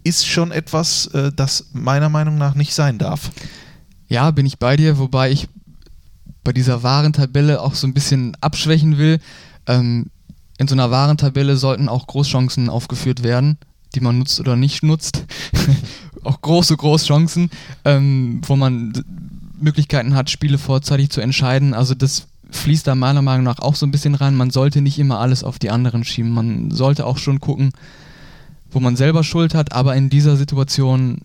ist 0.03 0.25
schon 0.27 0.51
etwas, 0.51 1.07
äh, 1.07 1.31
das 1.35 1.67
meiner 1.73 2.09
Meinung 2.09 2.37
nach 2.37 2.55
nicht 2.55 2.73
sein 2.73 2.97
darf. 2.97 3.31
Ja, 4.07 4.31
bin 4.31 4.45
ich 4.45 4.57
bei 4.57 4.75
dir, 4.75 4.97
wobei 4.97 5.31
ich 5.31 5.47
bei 6.43 6.53
dieser 6.53 6.83
Warentabelle 6.83 7.61
auch 7.61 7.75
so 7.75 7.85
ein 7.85 7.93
bisschen 7.93 8.35
abschwächen 8.41 8.97
will. 8.97 9.19
Ähm, 9.67 10.07
in 10.57 10.67
so 10.67 10.75
einer 10.75 10.91
Warentabelle 10.91 11.57
sollten 11.57 11.89
auch 11.89 12.07
Großchancen 12.07 12.69
aufgeführt 12.69 13.23
werden, 13.23 13.57
die 13.95 14.01
man 14.01 14.17
nutzt 14.17 14.39
oder 14.39 14.55
nicht 14.55 14.83
nutzt. 14.83 15.25
auch 16.23 16.41
große 16.41 16.75
Großchancen, 16.75 17.49
ähm, 17.85 18.41
wo 18.45 18.55
man 18.55 18.93
Möglichkeiten 19.59 20.15
hat, 20.15 20.29
Spiele 20.29 20.57
vorzeitig 20.57 21.09
zu 21.09 21.21
entscheiden. 21.21 21.73
Also 21.73 21.93
das 21.93 22.27
fließt 22.51 22.87
da 22.87 22.95
meiner 22.95 23.21
Meinung 23.21 23.43
nach 23.43 23.59
auch 23.59 23.75
so 23.75 23.85
ein 23.85 23.91
bisschen 23.91 24.15
rein. 24.15 24.35
Man 24.35 24.49
sollte 24.49 24.81
nicht 24.81 24.99
immer 24.99 25.19
alles 25.19 25.43
auf 25.43 25.59
die 25.59 25.69
anderen 25.69 26.03
schieben. 26.03 26.31
Man 26.31 26.71
sollte 26.71 27.05
auch 27.05 27.17
schon 27.17 27.39
gucken, 27.39 27.71
wo 28.71 28.79
man 28.79 28.95
selber 28.95 29.23
Schuld 29.23 29.53
hat. 29.53 29.73
Aber 29.73 29.95
in 29.95 30.09
dieser 30.09 30.35
Situation 30.35 31.19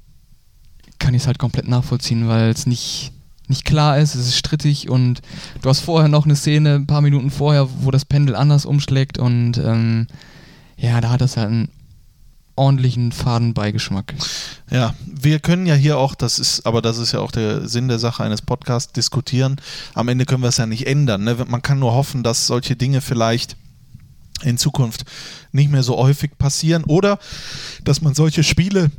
kann 0.99 1.15
ich 1.15 1.23
es 1.23 1.27
halt 1.27 1.39
komplett 1.39 1.69
nachvollziehen, 1.69 2.29
weil 2.29 2.51
es 2.51 2.67
nicht 2.67 3.13
nicht 3.47 3.67
klar 3.67 3.99
ist, 3.99 4.15
es 4.15 4.29
ist 4.29 4.39
strittig 4.39 4.89
und 4.89 5.21
du 5.61 5.69
hast 5.69 5.81
vorher 5.81 6.09
noch 6.09 6.25
eine 6.25 6.35
Szene, 6.35 6.77
ein 6.77 6.87
paar 6.87 7.03
Minuten 7.03 7.31
vorher, 7.31 7.69
wo 7.81 7.91
das 7.91 8.07
Pendel 8.07 8.37
anders 8.37 8.65
umschlägt 8.65 9.19
und 9.19 9.59
ähm, 9.59 10.07
ja, 10.79 11.01
da 11.03 11.11
hat 11.11 11.21
das 11.21 11.37
halt 11.37 11.49
einen 11.49 11.69
ordentlichen 12.57 13.13
Fadenbeigeschmack. 13.13 14.15
Ja, 14.71 14.95
wir 15.07 15.41
können 15.41 15.67
ja 15.67 15.75
hier 15.75 15.99
auch, 15.99 16.15
das 16.15 16.39
ist, 16.39 16.67
aber 16.67 16.81
das 16.83 16.99
ist 16.99 17.13
ja 17.13 17.21
auch 17.21 17.33
der 17.33 17.69
Sinn 17.69 17.89
der 17.89 17.99
Sache 17.99 18.23
eines 18.23 18.43
Podcasts, 18.43 18.93
diskutieren. 18.93 19.57
Am 19.95 20.09
Ende 20.09 20.25
können 20.25 20.43
wir 20.43 20.49
es 20.49 20.57
ja 20.57 20.67
nicht 20.67 20.87
ändern. 20.87 21.25
Ne? 21.25 21.37
Man 21.47 21.63
kann 21.63 21.81
nur 21.81 21.93
hoffen, 21.93 22.23
dass 22.23 22.47
solche 22.47 22.77
Dinge 22.77 23.01
vielleicht 23.01 23.57
in 24.43 24.59
Zukunft 24.59 25.05
nicht 25.53 25.71
mehr 25.71 25.83
so 25.83 25.97
häufig 25.97 26.37
passieren 26.39 26.85
oder 26.85 27.19
dass 27.85 28.01
man 28.01 28.15
solche 28.15 28.43
Spiele 28.43 28.91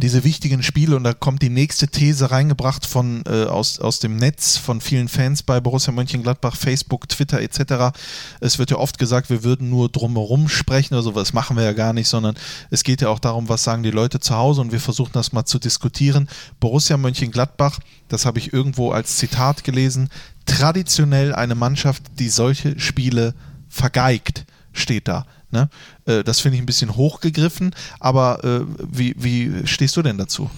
diese 0.00 0.24
wichtigen 0.24 0.62
Spiele 0.62 0.96
und 0.96 1.04
da 1.04 1.12
kommt 1.12 1.42
die 1.42 1.50
nächste 1.50 1.88
These 1.88 2.30
reingebracht 2.30 2.86
von 2.86 3.22
äh, 3.26 3.44
aus, 3.44 3.80
aus 3.80 3.98
dem 3.98 4.16
Netz 4.16 4.56
von 4.56 4.80
vielen 4.80 5.08
Fans 5.08 5.42
bei 5.42 5.60
Borussia 5.60 5.92
Mönchengladbach, 5.92 6.56
Facebook, 6.56 7.08
Twitter 7.08 7.40
etc. 7.40 7.96
Es 8.40 8.58
wird 8.58 8.70
ja 8.70 8.78
oft 8.78 8.98
gesagt, 8.98 9.30
wir 9.30 9.44
würden 9.44 9.68
nur 9.68 9.88
drumherum 9.88 10.48
sprechen 10.48 10.94
oder 10.94 11.02
sowas, 11.02 11.32
machen 11.32 11.56
wir 11.56 11.64
ja 11.64 11.72
gar 11.72 11.92
nicht, 11.92 12.08
sondern 12.08 12.34
es 12.70 12.82
geht 12.82 13.02
ja 13.02 13.08
auch 13.08 13.18
darum, 13.18 13.48
was 13.48 13.64
sagen 13.64 13.82
die 13.82 13.90
Leute 13.90 14.20
zu 14.20 14.34
Hause 14.36 14.60
und 14.60 14.72
wir 14.72 14.80
versuchen 14.80 15.12
das 15.12 15.32
mal 15.32 15.44
zu 15.44 15.58
diskutieren. 15.58 16.28
Borussia 16.60 16.96
Mönchengladbach, 16.96 17.78
das 18.08 18.24
habe 18.24 18.38
ich 18.38 18.52
irgendwo 18.52 18.92
als 18.92 19.16
Zitat 19.16 19.64
gelesen, 19.64 20.08
traditionell 20.46 21.34
eine 21.34 21.54
Mannschaft, 21.54 22.04
die 22.18 22.28
solche 22.28 22.78
Spiele 22.78 23.34
vergeigt, 23.70 24.44
steht 24.72 25.08
da. 25.08 25.24
Ne? 25.50 25.70
Äh, 26.04 26.22
das 26.22 26.40
finde 26.40 26.56
ich 26.56 26.62
ein 26.62 26.66
bisschen 26.66 26.94
hochgegriffen, 26.94 27.74
aber 27.98 28.44
äh, 28.44 28.60
wie, 28.90 29.14
wie 29.18 29.66
stehst 29.66 29.96
du 29.96 30.02
denn 30.02 30.18
dazu? 30.18 30.50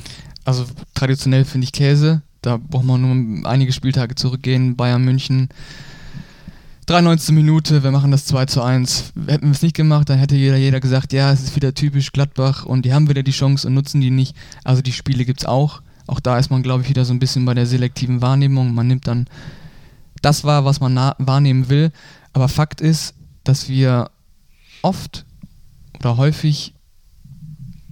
Also 0.45 0.67
traditionell 0.95 1.45
finde 1.45 1.67
ich 1.67 1.73
Käse. 1.73 2.23
Da 2.41 2.57
braucht 2.57 2.85
man 2.85 3.01
nur 3.01 3.49
einige 3.49 3.73
Spieltage 3.73 4.17
zurückgehen. 4.17 4.75
Bayern 4.75 5.05
München. 5.05 5.49
93. 6.87 7.33
Minute, 7.33 7.85
wir 7.85 7.93
machen 7.93 8.11
das 8.11 8.27
2 8.27 8.47
zu 8.47 8.61
1. 8.61 9.13
Hätten 9.29 9.47
wir 9.47 9.53
es 9.53 9.63
nicht 9.63 9.77
gemacht, 9.77 10.11
dann 10.11 10.19
hätte 10.19 10.35
jeder, 10.35 10.57
jeder 10.57 10.81
gesagt, 10.81 11.13
ja, 11.13 11.31
es 11.31 11.43
ist 11.43 11.55
wieder 11.55 11.75
typisch 11.75 12.11
Gladbach 12.11 12.67
und 12.67 12.85
die 12.85 12.93
haben 12.93 13.09
wieder 13.09 13.23
die 13.23 13.31
Chance 13.31 13.69
und 13.69 13.75
nutzen 13.75 14.01
die 14.01 14.11
nicht. 14.11 14.37
Also 14.65 14.83
die 14.83 14.93
Spiele 14.93 15.25
gibt 15.25 15.41
es 15.41 15.47
auch. 15.47 15.81
Auch 16.09 16.19
da 16.19 16.39
ist 16.39 16.51
man, 16.51 16.65
glaube 16.65 16.83
ich, 16.83 16.89
wieder 16.89 17.05
so 17.05 17.13
ein 17.13 17.21
bisschen 17.21 17.45
bei 17.45 17.55
der 17.55 17.67
selektiven 17.67 18.21
Wahrnehmung. 18.21 18.75
Man 18.75 18.89
nimmt 18.89 19.07
dann 19.07 19.27
das 20.23 20.43
wahr, 20.43 20.65
was 20.65 20.81
man 20.81 20.97
wahrnehmen 21.19 21.69
will. 21.69 21.93
Aber 22.33 22.49
Fakt 22.49 22.81
ist, 22.81 23.15
dass 23.45 23.69
wir 23.69 24.11
oft 24.83 25.25
oder 25.99 26.17
häufig 26.17 26.75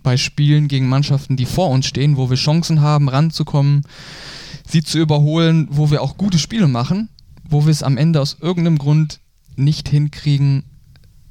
bei 0.02 0.16
Spielen 0.16 0.68
gegen 0.68 0.88
Mannschaften, 0.88 1.36
die 1.36 1.46
vor 1.46 1.70
uns 1.70 1.86
stehen, 1.86 2.16
wo 2.16 2.30
wir 2.30 2.36
Chancen 2.36 2.80
haben, 2.80 3.08
ranzukommen, 3.08 3.82
sie 4.66 4.82
zu 4.82 4.98
überholen, 4.98 5.68
wo 5.70 5.90
wir 5.90 6.02
auch 6.02 6.16
gute 6.16 6.38
Spiele 6.38 6.68
machen, 6.68 7.08
wo 7.44 7.66
wir 7.66 7.70
es 7.70 7.82
am 7.82 7.96
Ende 7.96 8.20
aus 8.20 8.38
irgendeinem 8.40 8.78
Grund 8.78 9.20
nicht 9.56 9.88
hinkriegen, 9.88 10.64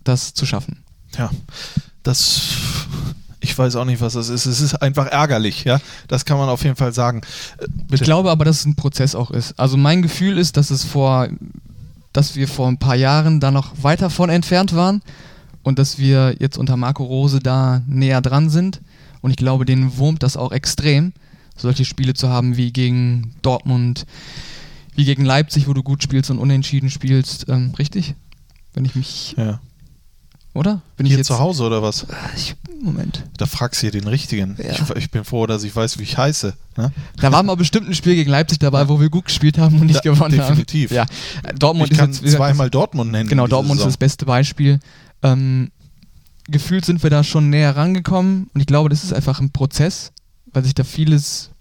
das 0.03 0.33
zu 0.33 0.45
schaffen. 0.45 0.83
Ja, 1.17 1.31
das 2.03 2.41
ich 3.41 3.57
weiß 3.57 3.77
auch 3.77 3.85
nicht, 3.85 4.01
was 4.01 4.13
das 4.13 4.29
ist. 4.29 4.45
Es 4.45 4.59
ist 4.59 4.75
einfach 4.75 5.07
ärgerlich, 5.07 5.63
ja. 5.63 5.79
Das 6.07 6.25
kann 6.25 6.37
man 6.37 6.49
auf 6.49 6.63
jeden 6.63 6.75
Fall 6.75 6.93
sagen. 6.93 7.21
Äh, 7.57 7.67
ich 7.95 8.01
glaube 8.01 8.31
aber, 8.31 8.45
dass 8.45 8.59
es 8.59 8.65
ein 8.65 8.75
Prozess 8.75 9.15
auch 9.15 9.31
ist. 9.31 9.57
Also 9.57 9.77
mein 9.77 10.01
Gefühl 10.01 10.37
ist, 10.37 10.57
dass 10.57 10.71
es 10.71 10.83
vor, 10.83 11.29
dass 12.19 12.35
wir 12.35 12.49
vor 12.49 12.67
ein 12.67 12.77
paar 12.77 12.95
Jahren 12.97 13.39
da 13.39 13.49
noch 13.49 13.81
weiter 13.81 14.09
von 14.09 14.29
entfernt 14.29 14.75
waren 14.75 15.01
und 15.63 15.79
dass 15.79 15.99
wir 15.99 16.35
jetzt 16.37 16.57
unter 16.57 16.75
Marco 16.75 17.05
Rose 17.05 17.39
da 17.39 17.81
näher 17.87 18.19
dran 18.19 18.49
sind. 18.49 18.81
Und 19.21 19.31
ich 19.31 19.37
glaube, 19.37 19.63
denen 19.63 19.97
wurmt 19.97 20.21
das 20.21 20.35
auch 20.35 20.51
extrem, 20.51 21.13
solche 21.55 21.85
Spiele 21.85 22.13
zu 22.15 22.27
haben 22.27 22.57
wie 22.57 22.73
gegen 22.73 23.35
Dortmund, 23.41 24.05
wie 24.95 25.05
gegen 25.05 25.23
Leipzig, 25.23 25.69
wo 25.69 25.73
du 25.73 25.81
gut 25.81 26.03
spielst 26.03 26.29
und 26.29 26.39
unentschieden 26.39 26.89
spielst. 26.89 27.47
Ähm, 27.47 27.73
richtig? 27.79 28.15
Wenn 28.73 28.83
ich 28.83 28.95
mich. 28.95 29.33
Ja. 29.37 29.61
Oder? 30.59 30.81
Bin 30.97 31.05
Hier 31.05 31.13
ich 31.13 31.19
jetzt 31.19 31.27
zu 31.27 31.39
Hause 31.39 31.63
oder 31.63 31.81
was? 31.81 32.05
Ich, 32.35 32.53
Moment. 32.81 33.23
Da 33.37 33.45
fragst 33.45 33.81
du 33.81 33.87
hier 33.87 33.91
den 33.91 34.09
richtigen. 34.09 34.57
Ja. 34.61 34.71
Ich, 34.71 34.89
ich, 34.97 35.09
bin 35.09 35.23
froh, 35.23 35.47
dass 35.47 35.63
ich 35.63 35.73
weiß, 35.73 35.99
wie 35.99 36.03
ich 36.03 36.17
heiße. 36.17 36.53
Ne? 36.75 36.91
Da 37.15 37.31
war 37.31 37.43
mal 37.43 37.55
bestimmt 37.55 37.87
ein 37.87 37.95
Spiel 37.95 38.15
gegen 38.15 38.29
Leipzig 38.29 38.59
dabei, 38.59 38.89
wo 38.89 38.99
wir 38.99 39.09
gut 39.09 39.23
gespielt 39.23 39.57
haben 39.57 39.79
und 39.79 39.87
nicht 39.87 40.03
da, 40.05 40.11
gewonnen 40.11 40.31
definitiv. 40.31 40.91
haben. 40.91 41.05
Definitiv. 41.05 41.49
Ja. 41.49 41.53
Dortmund 41.57 41.93
ich 41.93 41.97
kann 41.97 42.09
ist 42.09 42.23
jetzt, 42.23 42.33
zweimal 42.33 42.69
Dortmund 42.69 43.09
nennen. 43.09 43.29
Genau, 43.29 43.47
Dortmund 43.47 43.77
Saison. 43.77 43.87
ist 43.87 43.93
das 43.93 43.97
beste 43.99 44.25
Beispiel. 44.25 44.81
Ähm, 45.23 45.71
gefühlt 46.49 46.83
sind 46.83 47.03
wir 47.03 47.09
da 47.09 47.23
schon 47.23 47.49
näher 47.49 47.77
rangekommen 47.77 48.49
und 48.53 48.59
ich 48.59 48.67
glaube, 48.67 48.89
das 48.89 49.05
ist 49.05 49.13
einfach 49.13 49.39
ein 49.39 49.51
Prozess, 49.51 50.11
weil 50.51 50.65
sich 50.65 50.75
da 50.75 50.83
vieles 50.83 51.51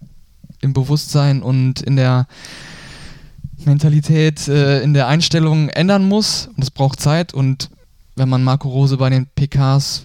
im 0.59 0.73
Bewusstsein 0.73 1.41
und 1.41 1.81
in 1.81 1.95
der 1.95 2.27
Mentalität, 3.63 4.45
äh, 4.49 4.81
in 4.81 4.93
der 4.93 5.07
Einstellung 5.07 5.69
ändern 5.69 6.05
muss 6.05 6.49
und 6.53 6.61
es 6.61 6.69
braucht 6.69 6.99
Zeit 6.99 7.33
und 7.33 7.69
wenn 8.19 8.29
man 8.29 8.43
Marco 8.43 8.69
Rose 8.69 8.97
bei 8.97 9.09
den 9.09 9.25
PKs 9.25 10.03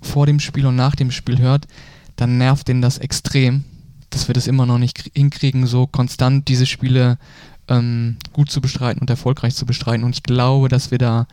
vor 0.00 0.24
dem 0.24 0.40
Spiel 0.40 0.66
und 0.66 0.76
nach 0.76 0.94
dem 0.94 1.10
Spiel 1.10 1.38
hört, 1.38 1.66
dann 2.14 2.38
nervt 2.38 2.68
den 2.68 2.80
das 2.80 2.98
extrem, 2.98 3.64
dass 4.10 4.28
wir 4.28 4.34
das 4.34 4.46
immer 4.46 4.64
noch 4.64 4.78
nicht 4.78 5.10
hinkriegen, 5.14 5.66
so 5.66 5.86
konstant 5.86 6.48
diese 6.48 6.64
Spiele 6.64 7.18
ähm, 7.68 8.16
gut 8.32 8.50
zu 8.50 8.60
bestreiten 8.60 9.00
und 9.00 9.10
erfolgreich 9.10 9.54
zu 9.54 9.66
bestreiten. 9.66 10.04
Und 10.04 10.14
ich 10.14 10.22
glaube, 10.22 10.68
dass 10.68 10.92
wir 10.92 10.98
da, 10.98 11.26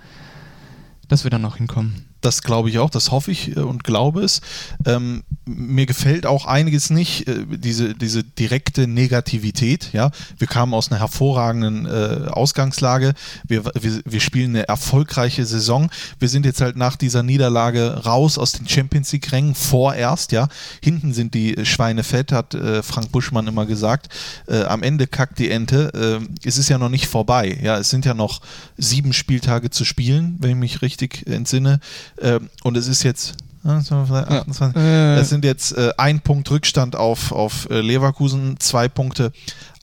dass 1.08 1.24
wir 1.24 1.32
da 1.32 1.38
noch 1.38 1.58
hinkommen. 1.58 2.06
Das 2.22 2.42
glaube 2.42 2.70
ich 2.70 2.80
auch, 2.80 2.90
das 2.90 3.12
hoffe 3.12 3.32
ich 3.32 3.56
äh, 3.56 3.60
und 3.60 3.84
glaube 3.84 4.24
es. 4.24 4.42
Ähm, 4.86 5.24
mir 5.46 5.86
gefällt 5.86 6.26
auch 6.26 6.46
einiges 6.46 6.90
nicht, 6.90 7.28
äh, 7.28 7.46
diese, 7.46 7.94
diese 7.94 8.24
direkte 8.40 8.88
Negativität. 8.88 9.92
Ja? 9.94 10.12
Wir 10.38 10.48
kamen 10.48 10.74
aus 10.74 10.92
einer 10.92 11.00
hervorragenden 11.00 11.86
äh, 11.86 12.30
Ausgangslage. 12.30 13.14
Wir, 13.48 13.66
wir, 13.66 14.02
wir 14.06 14.20
spielen 14.20 14.56
eine 14.56 14.68
erfolgreiche 14.68 15.46
Saison. 15.46 15.90
Wir 16.20 16.30
sind 16.30 16.46
jetzt 16.46 16.62
halt 16.62 16.76
nach 16.76 16.96
dieser 16.96 17.24
Niederlage 17.24 18.04
raus 18.06 18.38
aus 18.38 18.54
den 18.54 18.68
Champions 18.68 19.12
League-Rängen 19.12 19.56
vorerst. 19.56 20.32
Ja? 20.32 20.48
Hinten 20.82 21.14
sind 21.14 21.34
die 21.34 21.66
Schweine 21.66 22.04
fett, 22.04 22.32
hat 22.32 22.54
äh, 22.54 22.84
Frank 22.84 23.12
Buschmann 23.12 23.48
immer 23.48 23.66
gesagt. 23.66 24.10
Äh, 24.48 24.64
am 24.64 24.84
Ende 24.84 25.08
kackt 25.08 25.40
die 25.40 25.50
Ente. 25.50 26.22
Äh, 26.22 26.48
es 26.48 26.58
ist 26.58 26.70
ja 26.70 26.78
noch 26.78 26.90
nicht 26.90 27.08
vorbei. 27.08 27.60
Ja? 27.62 27.78
Es 27.78 27.90
sind 27.90 28.06
ja 28.06 28.14
noch 28.14 28.42
sieben 28.78 29.14
Spieltage 29.14 29.70
zu 29.70 29.86
spielen, 29.86 30.38
wenn 30.40 30.52
ich 30.52 30.56
mich 30.56 30.82
richtig 30.82 31.28
entsinne. 31.28 31.80
Ähm, 32.22 32.50
und 32.64 32.78
es 32.78 32.88
ist 32.88 33.04
jetzt 33.04 33.36
28. 33.66 34.76
Ja. 34.76 35.16
Es 35.18 35.30
sind 35.30 35.46
jetzt 35.46 35.78
äh, 35.78 35.92
ein 35.98 36.20
Punkt 36.20 36.50
Rückstand 36.52 36.96
auf, 36.96 37.32
auf 37.32 37.70
äh, 37.70 37.82
Leverkusen, 37.82 38.60
zwei 38.60 38.90
Punkte 38.90 39.32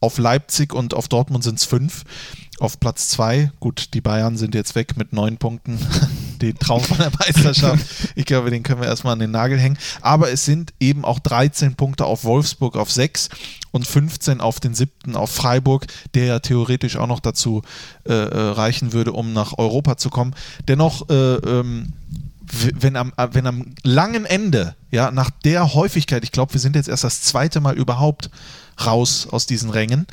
auf 0.00 0.18
Leipzig 0.18 0.72
und 0.72 0.94
auf 0.94 1.08
Dortmund 1.08 1.44
sind 1.44 1.58
es 1.58 1.64
fünf. 1.64 2.04
Auf 2.58 2.78
Platz 2.78 3.08
zwei, 3.08 3.50
gut, 3.58 3.94
die 3.94 4.00
Bayern 4.02 4.36
sind 4.36 4.54
jetzt 4.54 4.74
weg 4.74 4.96
mit 4.96 5.12
neun 5.12 5.38
Punkten. 5.38 5.78
den 6.40 6.58
Traum 6.58 6.82
von 6.82 6.98
der 6.98 7.10
Meisterschaft. 7.18 7.84
Ich 8.14 8.24
glaube, 8.24 8.50
den 8.50 8.62
können 8.62 8.80
wir 8.80 8.88
erstmal 8.88 9.12
an 9.12 9.18
den 9.18 9.30
Nagel 9.30 9.58
hängen. 9.58 9.78
Aber 10.00 10.30
es 10.30 10.44
sind 10.44 10.72
eben 10.80 11.04
auch 11.04 11.18
13 11.18 11.74
Punkte 11.74 12.06
auf 12.06 12.24
Wolfsburg 12.24 12.76
auf 12.76 12.90
sechs 12.90 13.28
und 13.70 13.86
15 13.86 14.40
auf 14.40 14.60
den 14.60 14.74
siebten 14.74 15.16
auf 15.16 15.30
Freiburg, 15.30 15.86
der 16.14 16.24
ja 16.24 16.38
theoretisch 16.40 16.96
auch 16.96 17.06
noch 17.06 17.20
dazu 17.20 17.62
äh, 18.04 18.12
äh 18.12 18.50
reichen 18.50 18.92
würde, 18.92 19.12
um 19.12 19.32
nach 19.32 19.58
Europa 19.58 19.96
zu 19.96 20.10
kommen. 20.10 20.34
Dennoch 20.66 21.08
äh, 21.08 21.34
ähm, 21.34 21.92
wenn 22.52 22.96
am, 22.96 23.12
äh, 23.16 23.28
wenn 23.32 23.46
am 23.46 23.74
langen 23.82 24.24
Ende, 24.24 24.76
ja, 24.90 25.10
nach 25.10 25.30
der 25.30 25.74
Häufigkeit, 25.74 26.24
ich 26.24 26.32
glaube, 26.32 26.54
wir 26.54 26.60
sind 26.60 26.76
jetzt 26.76 26.88
erst 26.88 27.04
das 27.04 27.22
zweite 27.22 27.60
Mal 27.60 27.76
überhaupt 27.76 28.30
raus 28.86 29.28
aus 29.30 29.46
diesen 29.46 29.70
Rängen. 29.70 30.06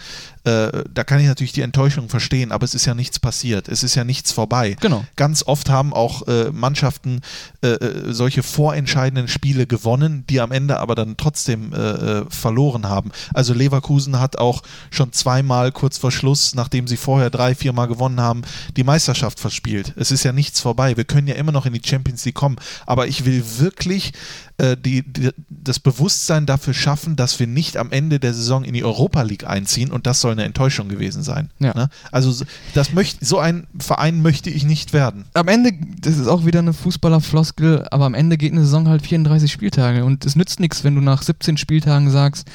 Äh, 0.44 0.84
da 0.94 1.04
kann 1.04 1.20
ich 1.20 1.28
natürlich 1.28 1.52
die 1.52 1.62
Enttäuschung 1.62 2.10
verstehen, 2.10 2.52
aber 2.52 2.63
es 2.63 2.74
ist 2.74 2.86
ja 2.86 2.94
nichts 2.94 3.20
passiert. 3.20 3.68
Es 3.68 3.84
ist 3.84 3.96
ja 3.96 4.04
nichts 4.04 4.32
vorbei. 4.32 4.78
Genau. 4.80 5.06
Ganz 5.16 5.44
oft 5.44 5.70
haben 5.70 5.94
auch 5.94 6.28
äh, 6.28 6.52
Mannschaften 6.52 7.22
äh, 7.62 7.68
äh 7.68 8.13
solche 8.13 8.44
vorentscheidenden 8.44 9.28
Spiele 9.28 9.68
gewonnen, 9.68 10.24
die 10.30 10.40
am 10.40 10.52
Ende 10.52 10.80
aber 10.80 10.96
dann 10.96 11.18
trotzdem 11.18 11.74
äh, 11.74 11.78
äh, 11.78 12.26
verloren 12.30 12.88
haben. 12.88 13.12
Also 13.34 13.54
Leverkusen 13.54 14.20
hat 14.20 14.38
auch 14.38 14.63
schon 14.90 15.12
zweimal 15.12 15.72
kurz 15.72 15.98
vor 15.98 16.12
Schluss, 16.12 16.56
nachdem 16.56 16.88
sie 16.88 16.98
vorher 16.98 17.30
drei, 17.30 17.56
viermal 17.56 17.88
gewonnen 17.88 18.22
haben, 18.22 18.44
die 18.76 18.84
Meisterschaft 18.84 19.40
verspielt. 19.40 19.94
Es 19.98 20.12
ist 20.12 20.24
ja 20.24 20.32
nichts 20.32 20.62
vorbei. 20.62 20.96
Wir 20.96 21.06
können 21.06 21.28
ja 21.28 21.36
immer 21.36 21.52
noch 21.52 21.66
in 21.66 21.74
die 21.74 21.82
Champions 21.84 22.24
League 22.26 22.36
kommen. 22.36 22.58
Aber 22.86 23.08
ich 23.08 23.26
will 23.26 23.44
wirklich 23.58 24.13
die, 24.60 25.04
die, 25.04 25.30
das 25.50 25.80
Bewusstsein 25.80 26.48
dafür 26.48 26.74
schaffen, 26.74 27.15
dass 27.15 27.39
wir 27.39 27.46
nicht 27.46 27.78
am 27.78 27.91
Ende 27.91 28.20
der 28.20 28.34
Saison 28.34 28.63
in 28.63 28.74
die 28.74 28.84
Europa 28.84 29.22
League 29.22 29.46
einziehen 29.46 29.91
und 29.91 30.08
das 30.08 30.22
soll 30.22 30.32
eine 30.32 30.46
Enttäuschung 30.46 30.89
gewesen 30.89 31.22
sein. 31.22 31.52
Ja. 31.60 31.76
Ne? 31.76 31.89
Also 32.12 32.43
das 32.74 32.91
möcht, 32.91 33.24
so 33.24 33.38
ein 33.38 33.67
Verein 33.78 34.22
möchte 34.24 34.50
ich 34.50 34.63
nicht 34.63 34.93
werden. 34.93 35.26
Am 35.36 35.48
Ende, 35.48 35.74
das 36.02 36.17
ist 36.17 36.28
auch 36.28 36.46
wieder 36.46 36.60
eine 36.60 36.74
Fußballerfloskel, 36.74 37.88
aber 37.91 38.06
am 38.06 38.15
Ende 38.15 38.38
geht 38.38 38.52
eine 38.52 38.62
Saison 38.62 38.88
halt 38.88 39.04
34 39.04 39.52
Spieltage 39.52 40.04
und 40.04 40.26
es 40.26 40.36
nützt 40.36 40.60
nichts, 40.60 40.84
wenn 40.84 40.96
du 40.96 41.02
nach 41.02 41.22
17 41.22 41.58
Spieltagen 41.58 42.10
sagst, 42.10 42.48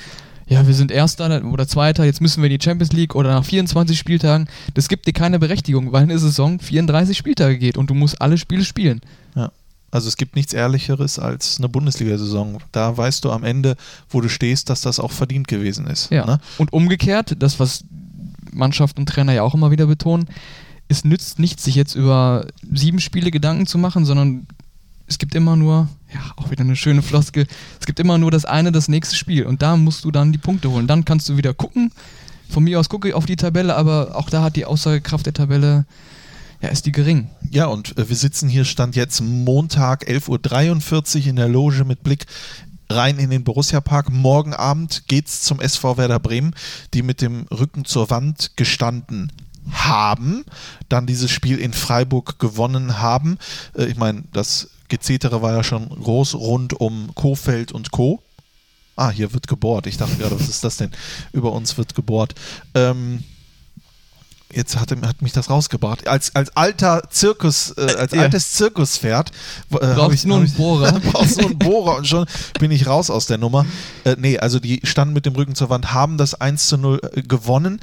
ja, 0.48 0.66
wir 0.66 0.74
sind 0.74 0.90
Erster 0.90 1.42
oder 1.44 1.68
Zweiter, 1.68 2.04
jetzt 2.04 2.20
müssen 2.20 2.42
wir 2.42 2.50
in 2.50 2.58
die 2.58 2.64
Champions 2.64 2.92
League 2.92 3.14
oder 3.14 3.30
nach 3.32 3.44
24 3.44 3.96
Spieltagen. 3.96 4.48
Das 4.74 4.88
gibt 4.88 5.06
dir 5.06 5.12
keine 5.12 5.38
Berechtigung, 5.38 5.92
weil 5.92 6.02
eine 6.02 6.18
Saison 6.18 6.58
34 6.58 7.16
Spieltage 7.16 7.58
geht 7.58 7.78
und 7.78 7.88
du 7.90 7.94
musst 7.94 8.20
alle 8.20 8.36
Spiele 8.36 8.64
spielen. 8.64 9.00
Also 9.92 10.08
es 10.08 10.16
gibt 10.16 10.36
nichts 10.36 10.54
Ehrlicheres 10.54 11.18
als 11.18 11.58
eine 11.58 11.68
Bundesliga-Saison. 11.68 12.58
Da 12.72 12.96
weißt 12.96 13.24
du 13.24 13.30
am 13.30 13.44
Ende, 13.44 13.76
wo 14.08 14.22
du 14.22 14.28
stehst, 14.30 14.70
dass 14.70 14.80
das 14.80 14.98
auch 14.98 15.12
verdient 15.12 15.48
gewesen 15.48 15.86
ist. 15.86 16.10
Ja. 16.10 16.24
Ne? 16.24 16.40
Und 16.56 16.72
umgekehrt, 16.72 17.36
das, 17.38 17.60
was 17.60 17.84
Mannschaft 18.50 18.98
und 18.98 19.06
Trainer 19.06 19.34
ja 19.34 19.42
auch 19.42 19.54
immer 19.54 19.70
wieder 19.70 19.86
betonen, 19.86 20.28
es 20.88 21.04
nützt 21.04 21.38
nichts, 21.38 21.64
sich 21.64 21.74
jetzt 21.74 21.94
über 21.94 22.46
sieben 22.72 23.00
Spiele 23.00 23.30
Gedanken 23.30 23.66
zu 23.66 23.76
machen, 23.76 24.06
sondern 24.06 24.46
es 25.06 25.18
gibt 25.18 25.34
immer 25.34 25.56
nur, 25.56 25.88
ja, 26.12 26.20
auch 26.36 26.50
wieder 26.50 26.62
eine 26.62 26.74
schöne 26.74 27.02
Floskel, 27.02 27.46
es 27.78 27.84
gibt 27.84 28.00
immer 28.00 28.16
nur 28.16 28.30
das 28.30 28.46
eine, 28.46 28.72
das 28.72 28.88
nächste 28.88 29.14
Spiel. 29.14 29.44
Und 29.44 29.60
da 29.60 29.76
musst 29.76 30.06
du 30.06 30.10
dann 30.10 30.32
die 30.32 30.38
Punkte 30.38 30.70
holen. 30.70 30.86
Dann 30.86 31.04
kannst 31.04 31.28
du 31.28 31.36
wieder 31.36 31.52
gucken. 31.52 31.92
Von 32.48 32.64
mir 32.64 32.80
aus 32.80 32.88
gucke 32.88 33.08
ich 33.08 33.14
auf 33.14 33.26
die 33.26 33.36
Tabelle, 33.36 33.76
aber 33.76 34.16
auch 34.16 34.30
da 34.30 34.42
hat 34.42 34.56
die 34.56 34.64
Aussagekraft 34.64 35.26
der 35.26 35.34
Tabelle 35.34 35.84
ja, 36.62 36.68
ist 36.68 36.86
die 36.86 36.92
gering. 36.92 37.28
Ja, 37.50 37.66
und 37.66 37.98
äh, 37.98 38.08
wir 38.08 38.16
sitzen 38.16 38.48
hier, 38.48 38.64
stand 38.64 38.96
jetzt 38.96 39.20
Montag 39.20 40.08
11.43 40.08 41.20
Uhr 41.20 41.26
in 41.26 41.36
der 41.36 41.48
Loge 41.48 41.84
mit 41.84 42.02
Blick 42.02 42.26
rein 42.88 43.18
in 43.18 43.30
den 43.30 43.42
Borussia 43.42 43.80
Park. 43.80 44.10
Morgen 44.10 44.54
Abend 44.54 45.08
geht's 45.08 45.42
zum 45.42 45.60
SV 45.60 45.96
Werder 45.96 46.20
Bremen, 46.20 46.54
die 46.94 47.02
mit 47.02 47.20
dem 47.20 47.46
Rücken 47.50 47.84
zur 47.84 48.10
Wand 48.10 48.56
gestanden 48.56 49.32
haben, 49.70 50.44
dann 50.88 51.06
dieses 51.06 51.30
Spiel 51.30 51.58
in 51.58 51.72
Freiburg 51.72 52.38
gewonnen 52.38 53.00
haben. 53.00 53.38
Äh, 53.76 53.86
ich 53.86 53.96
meine, 53.96 54.24
das 54.32 54.70
Gezetere 54.88 55.42
war 55.42 55.52
ja 55.52 55.64
schon 55.64 55.88
groß 55.88 56.34
rund 56.34 56.74
um 56.74 57.12
Kofeld 57.14 57.72
und 57.72 57.90
Co. 57.90 58.22
Ah, 58.94 59.10
hier 59.10 59.32
wird 59.32 59.48
gebohrt. 59.48 59.86
Ich 59.86 59.96
dachte 59.96 60.16
gerade, 60.16 60.38
was 60.38 60.48
ist 60.48 60.64
das 60.64 60.76
denn? 60.76 60.90
Über 61.32 61.52
uns 61.52 61.78
wird 61.78 61.94
gebohrt. 61.94 62.34
Ähm, 62.74 63.24
jetzt 64.54 64.78
hat, 64.78 64.90
hat 64.90 65.22
mich 65.22 65.32
das 65.32 65.50
rausgebracht. 65.50 66.06
Als, 66.06 66.34
als 66.34 66.56
alter 66.56 67.02
Zirkus, 67.10 67.72
äh, 67.76 67.94
als 67.96 68.12
ja. 68.12 68.22
altes 68.22 68.52
Zirkuspferd 68.52 69.30
äh, 69.70 69.94
brauchst 69.94 70.14
ich, 70.14 70.24
nur 70.24 70.38
einen 70.38 70.52
Bohrer. 70.52 71.00
brauchst 71.12 71.38
nur 71.38 71.50
einen 71.50 71.58
Bohrer 71.58 71.96
und 71.96 72.06
schon 72.06 72.26
bin 72.58 72.70
ich 72.70 72.86
raus 72.86 73.10
aus 73.10 73.26
der 73.26 73.38
Nummer. 73.38 73.66
Äh, 74.04 74.16
nee, 74.18 74.38
also 74.38 74.58
die 74.58 74.80
standen 74.84 75.14
mit 75.14 75.26
dem 75.26 75.34
Rücken 75.34 75.54
zur 75.54 75.70
Wand, 75.70 75.92
haben 75.92 76.18
das 76.18 76.34
1 76.34 76.68
zu 76.68 76.76
0 76.76 77.00
äh, 77.14 77.22
gewonnen. 77.22 77.80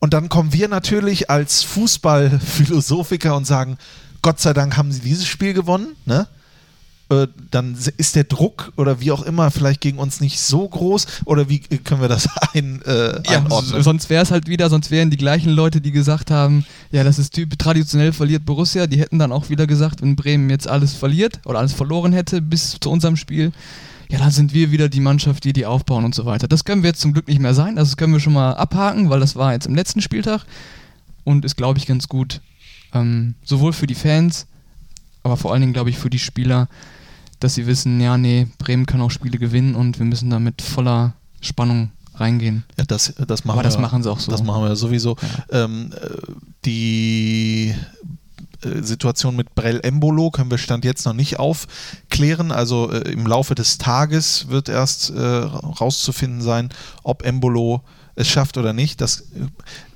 Und 0.00 0.14
dann 0.14 0.28
kommen 0.28 0.52
wir 0.52 0.68
natürlich 0.68 1.30
als 1.30 1.62
Fußballphilosophiker 1.64 3.34
und 3.34 3.46
sagen, 3.46 3.78
Gott 4.22 4.40
sei 4.40 4.52
Dank 4.52 4.76
haben 4.76 4.92
sie 4.92 5.00
dieses 5.00 5.26
Spiel 5.26 5.54
gewonnen, 5.54 5.96
ne? 6.04 6.28
Äh, 7.10 7.26
dann 7.50 7.74
ist 7.96 8.16
der 8.16 8.24
Druck 8.24 8.70
oder 8.76 9.00
wie 9.00 9.12
auch 9.12 9.22
immer 9.22 9.50
vielleicht 9.50 9.80
gegen 9.80 9.98
uns 9.98 10.20
nicht 10.20 10.38
so 10.38 10.68
groß 10.68 11.06
oder 11.24 11.48
wie 11.48 11.60
können 11.60 12.02
wir 12.02 12.08
das 12.08 12.28
ein, 12.54 12.82
äh, 12.82 13.22
ja, 13.30 13.38
einordnen? 13.38 13.82
Sonst 13.82 14.10
wäre 14.10 14.22
es 14.22 14.30
halt 14.30 14.46
wieder, 14.46 14.68
sonst 14.68 14.90
wären 14.90 15.08
die 15.08 15.16
gleichen 15.16 15.50
Leute, 15.50 15.80
die 15.80 15.90
gesagt 15.90 16.30
haben, 16.30 16.66
ja, 16.90 17.04
das 17.04 17.18
ist 17.18 17.32
typ, 17.32 17.58
traditionell 17.58 18.12
verliert 18.12 18.44
Borussia, 18.44 18.86
die 18.86 19.00
hätten 19.00 19.18
dann 19.18 19.32
auch 19.32 19.48
wieder 19.48 19.66
gesagt, 19.66 20.02
wenn 20.02 20.16
Bremen 20.16 20.50
jetzt 20.50 20.68
alles 20.68 20.92
verliert 20.92 21.40
oder 21.46 21.60
alles 21.60 21.72
verloren 21.72 22.12
hätte 22.12 22.42
bis 22.42 22.76
zu 22.78 22.90
unserem 22.90 23.16
Spiel, 23.16 23.52
ja, 24.10 24.18
dann 24.18 24.30
sind 24.30 24.52
wir 24.52 24.70
wieder 24.70 24.90
die 24.90 25.00
Mannschaft, 25.00 25.44
die 25.44 25.54
die 25.54 25.64
aufbauen 25.64 26.04
und 26.04 26.14
so 26.14 26.26
weiter. 26.26 26.46
Das 26.46 26.64
können 26.66 26.82
wir 26.82 26.88
jetzt 26.88 27.00
zum 27.00 27.14
Glück 27.14 27.26
nicht 27.26 27.40
mehr 27.40 27.54
sein, 27.54 27.78
also 27.78 27.90
das 27.90 27.96
können 27.96 28.12
wir 28.12 28.20
schon 28.20 28.34
mal 28.34 28.52
abhaken, 28.52 29.08
weil 29.08 29.20
das 29.20 29.34
war 29.34 29.54
jetzt 29.54 29.66
im 29.66 29.74
letzten 29.74 30.02
Spieltag 30.02 30.44
und 31.24 31.46
ist, 31.46 31.56
glaube 31.56 31.78
ich, 31.78 31.86
ganz 31.86 32.06
gut, 32.06 32.42
ähm, 32.92 33.34
sowohl 33.44 33.72
für 33.72 33.86
die 33.86 33.94
Fans, 33.94 34.46
aber 35.22 35.38
vor 35.38 35.52
allen 35.52 35.62
Dingen, 35.62 35.72
glaube 35.72 35.88
ich, 35.88 35.96
für 35.96 36.10
die 36.10 36.18
Spieler, 36.18 36.68
dass 37.40 37.54
sie 37.54 37.66
wissen, 37.66 38.00
ja, 38.00 38.18
nee, 38.18 38.48
Bremen 38.58 38.86
kann 38.86 39.00
auch 39.00 39.10
Spiele 39.10 39.38
gewinnen 39.38 39.74
und 39.74 39.98
wir 39.98 40.06
müssen 40.06 40.30
da 40.30 40.38
mit 40.38 40.62
voller 40.62 41.14
Spannung 41.40 41.90
reingehen. 42.14 42.64
Ja, 42.76 42.84
das, 42.84 43.14
das 43.26 43.44
machen 43.44 43.58
Aber 43.58 43.62
das 43.62 43.76
wir, 43.76 43.82
machen 43.82 44.02
sie 44.02 44.10
auch 44.10 44.20
so. 44.20 44.30
Das 44.30 44.42
machen 44.42 44.62
wir 44.64 44.74
sowieso. 44.76 45.16
Ähm, 45.50 45.92
äh, 45.92 46.08
die 46.64 47.74
äh, 48.62 48.82
Situation 48.82 49.36
mit 49.36 49.54
Brell 49.54 49.80
Embolo 49.82 50.30
können 50.30 50.50
wir 50.50 50.58
Stand 50.58 50.84
jetzt 50.84 51.06
noch 51.06 51.12
nicht 51.12 51.38
aufklären. 51.38 52.50
Also 52.50 52.90
äh, 52.90 53.10
im 53.12 53.26
Laufe 53.26 53.54
des 53.54 53.78
Tages 53.78 54.48
wird 54.48 54.68
erst 54.68 55.10
äh, 55.10 55.20
rauszufinden 55.20 56.42
sein, 56.42 56.70
ob 57.04 57.24
Embolo 57.24 57.82
es 58.18 58.26
schafft 58.26 58.58
oder 58.58 58.72
nicht. 58.72 59.00
Das, 59.00 59.24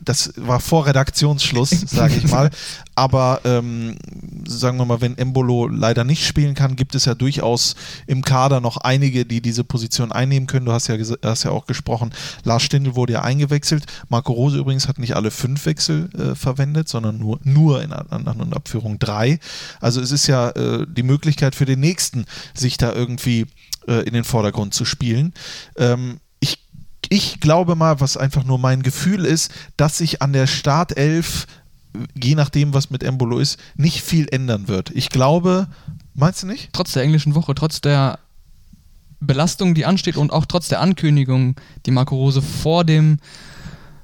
das 0.01 0.33
war 0.37 0.61
vor 0.61 0.87
Redaktionsschluss, 0.87 1.71
sage 1.71 2.15
ich 2.15 2.31
mal. 2.31 2.51
Aber 2.95 3.41
ähm, 3.45 3.97
sagen 4.47 4.79
wir 4.79 4.85
mal, 4.85 5.01
wenn 5.01 5.19
Embolo 5.19 5.67
leider 5.67 6.05
nicht 6.05 6.25
spielen 6.25 6.55
kann, 6.55 6.77
gibt 6.77 6.95
es 6.95 7.05
ja 7.07 7.15
durchaus 7.15 7.75
im 8.07 8.23
Kader 8.23 8.61
noch 8.61 8.77
einige, 8.77 9.25
die 9.25 9.41
diese 9.41 9.65
Position 9.65 10.13
einnehmen 10.13 10.47
können. 10.47 10.67
Du 10.67 10.73
hast 10.73 10.87
ja, 10.87 10.97
hast 11.25 11.43
ja 11.43 11.51
auch 11.51 11.67
gesprochen, 11.67 12.13
Lars 12.45 12.63
Stindl 12.63 12.95
wurde 12.95 13.15
ja 13.15 13.23
eingewechselt. 13.23 13.87
Marco 14.09 14.33
Rose 14.33 14.59
übrigens 14.59 14.87
hat 14.87 14.99
nicht 14.99 15.17
alle 15.17 15.33
fünf 15.33 15.67
Wechsel 15.67 16.09
äh, 16.17 16.37
verwendet, 16.37 16.89
sondern 16.89 17.19
nur, 17.19 17.41
nur 17.43 17.83
in 17.83 17.93
An- 17.93 18.41
und 18.41 18.55
Abführung 18.55 19.01
drei. 19.01 19.41
Also 19.81 20.01
es 20.01 20.13
ist 20.13 20.29
ja 20.29 20.51
äh, 20.51 20.87
die 20.89 21.03
Möglichkeit 21.03 21.57
für 21.57 21.65
den 21.65 21.81
Nächsten, 21.81 22.27
sich 22.55 22.77
da 22.77 22.93
irgendwie 22.93 23.47
äh, 23.89 24.07
in 24.07 24.15
den 24.15 24.25
Vordergrund 24.25 24.75
zu 24.75 24.85
spielen. 24.85 25.33
Ähm, 25.77 26.21
ich 27.13 27.41
glaube 27.41 27.77
mal, 27.77 28.01
was 28.01 28.17
einfach 28.17 28.45
nur 28.45 28.59
mein 28.59 28.83
Gefühl 28.83 29.27
ist, 29.27 29.53
dass 29.77 29.99
sich 29.99 30.23
an 30.23 30.33
der 30.33 30.47
Startelf, 30.47 31.47
je 32.15 32.35
nachdem, 32.35 32.73
was 32.73 32.89
mit 32.89 33.03
Embolo 33.03 33.39
ist, 33.39 33.59
nicht 33.77 34.01
viel 34.01 34.29
ändern 34.31 34.67
wird. 34.67 34.89
Ich 34.95 35.11
glaube, 35.11 35.67
meinst 36.15 36.43
du 36.43 36.47
nicht? 36.47 36.71
Trotz 36.73 36.93
der 36.93 37.03
englischen 37.03 37.35
Woche, 37.35 37.55
trotz 37.55 37.83
der 37.83 38.19
Belastung, 39.21 39.75
die 39.75 39.85
ansteht 39.85 40.17
und 40.17 40.33
auch 40.33 40.47
trotz 40.47 40.69
der 40.69 40.81
Ankündigung, 40.81 41.57
die 41.85 41.91
Marco 41.91 42.17
Rose 42.17 42.41
vor 42.41 42.83
dem 42.83 43.19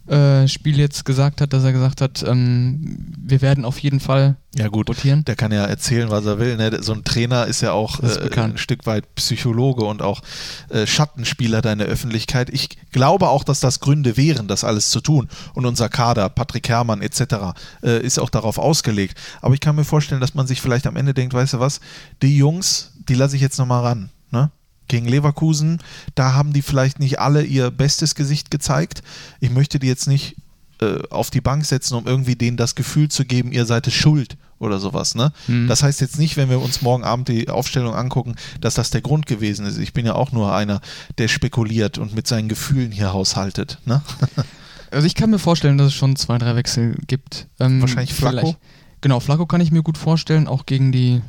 äh, 0.09 0.49
Spiel 0.49 0.79
jetzt 0.79 1.05
gesagt 1.05 1.41
hat, 1.41 1.53
dass 1.53 1.65
er 1.65 1.73
gesagt 1.73 2.01
hat, 2.01 2.23
ähm, 2.27 3.15
wir 3.19 3.43
werden 3.43 3.65
auf 3.65 3.79
jeden 3.79 4.01
Fall 4.01 4.37
ja, 4.55 4.69
gut. 4.69 4.89
rotieren. 4.89 5.25
Der 5.25 5.37
kann 5.37 5.53
ja 5.53 5.65
erzählen, 5.65 6.11
was 6.11 6.25
er 6.25 6.39
will. 6.39 6.57
Ne? 6.57 6.83
So 6.83 6.93
ein 6.93 7.05
Trainer 7.05 7.47
ist 7.47 7.61
ja 7.61 7.73
auch 7.73 8.01
ist 8.01 8.17
äh, 8.17 8.41
ein 8.41 8.59
Stück 8.59 8.87
weit 8.87 9.15
Psychologe 9.17 9.85
und 9.85 10.03
auch 10.03 10.23
äh, 10.71 10.87
Schattenspieler 10.87 11.61
deiner 11.61 11.85
Öffentlichkeit. 11.85 12.51
Ich 12.51 12.71
glaube 12.91 13.29
auch, 13.29 13.45
dass 13.45 13.61
das 13.61 13.81
Gründe 13.81 14.17
wären, 14.17 14.49
das 14.49 14.65
alles 14.65 14.91
zu 14.91 15.01
tun. 15.01 15.29
Und 15.55 15.67
unser 15.67 15.89
Kader, 15.89 16.29
Patrick 16.29 16.69
Herrmann 16.69 17.03
etc., 17.03 17.55
äh, 17.83 18.01
ist 18.01 18.19
auch 18.19 18.31
darauf 18.31 18.59
ausgelegt. 18.59 19.19
Aber 19.43 19.55
ich 19.55 19.61
kann 19.61 19.77
mir 19.77 19.85
vorstellen, 19.85 20.21
dass 20.21 20.35
man 20.35 20.47
sich 20.47 20.61
vielleicht 20.61 20.87
am 20.87 20.97
Ende 20.97 21.15
denkt, 21.15 21.35
weißt 21.35 21.55
du 21.55 21.61
was, 21.61 21.81
die 22.23 22.37
Jungs, 22.37 22.93
die 23.09 23.15
lasse 23.15 23.37
ich 23.37 23.43
jetzt 23.43 23.59
nochmal 23.59 23.83
ran. 23.83 24.11
Ne? 24.31 24.51
Gegen 24.89 25.07
Leverkusen, 25.07 25.81
da 26.15 26.33
haben 26.35 26.53
die 26.53 26.63
vielleicht 26.63 26.99
nicht 26.99 27.21
alle 27.21 27.43
ihr 27.45 27.71
bestes 27.71 28.15
Gesicht 28.15 28.51
gezeigt. 28.51 29.03
Ich 29.41 29.51
möchte 29.51 29.79
die 29.79 29.87
jetzt 29.87 30.09
nicht 30.09 30.37
äh, 30.81 30.99
auf 31.11 31.31
die 31.31 31.41
Bank 31.41 31.65
setzen, 31.65 31.95
um 31.95 32.07
irgendwie 32.07 32.37
denen 32.37 32.57
das 32.57 32.75
Gefühl 32.75 33.09
zu 33.09 33.25
geben, 33.25 33.53
ihr 33.53 33.67
seid 33.67 33.87
es 33.87 33.95
schuld 33.95 34.37
oder 34.59 34.79
sowas. 34.81 35.15
Ne? 35.15 35.33
Hm. 35.47 35.69
Das 35.69 35.83
heißt 35.83 36.01
jetzt 36.01 36.19
nicht, 36.19 36.37
wenn 36.37 36.51
wir 36.51 36.61
uns 36.61 36.83
morgen 36.83 37.05
Abend 37.05 37.29
die 37.29 37.49
Aufstellung 37.49 37.95
angucken, 37.95 38.35
dass 38.61 38.75
das 38.75 38.91
der 38.91 39.01
Grund 39.03 39.27
gewesen 39.27 39.67
ist. 39.67 39.79
Ich 39.79 39.93
bin 39.93 40.05
ja 40.07 40.15
auch 40.15 40.33
nur 40.33 40.55
einer, 40.55 40.81
der 41.19 41.29
spekuliert 41.29 41.99
und 41.99 42.15
mit 42.15 42.27
seinen 42.27 42.49
Gefühlen 42.49 42.91
hier 42.93 43.13
haushaltet. 43.13 43.79
Ne? 43.85 44.03
Also 44.91 45.07
ich 45.07 45.15
kann 45.15 45.29
mir 45.29 45.39
vorstellen, 45.39 45.77
dass 45.77 45.89
es 45.89 45.95
schon 45.95 46.17
zwei, 46.17 46.39
drei 46.39 46.57
Wechsel 46.57 46.97
gibt. 47.07 47.47
Ähm, 47.61 47.83
Wahrscheinlich 47.83 48.15
Flacco? 48.15 48.39
vielleicht- 48.39 48.59
Genau, 49.03 49.21
Flacco 49.21 49.45
kann 49.45 49.61
ich 49.61 49.71
mir 49.71 49.83
gut 49.83 49.99
vorstellen, 49.99 50.49
auch 50.49 50.65
gegen 50.65 50.93
die, 50.93 51.21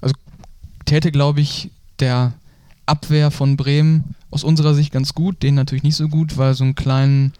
also 0.00 0.14
täte, 0.84 1.10
glaube 1.10 1.40
ich, 1.40 1.70
der 1.98 2.32
Abwehr 2.90 3.30
von 3.30 3.56
Bremen 3.56 4.14
aus 4.30 4.44
unserer 4.44 4.74
Sicht 4.74 4.92
ganz 4.92 5.14
gut, 5.14 5.42
den 5.42 5.54
natürlich 5.54 5.82
nicht 5.84 5.96
so 5.96 6.08
gut, 6.08 6.36
weil 6.36 6.54
so 6.54 6.64
einen 6.64 6.74
kleinen, 6.74 7.32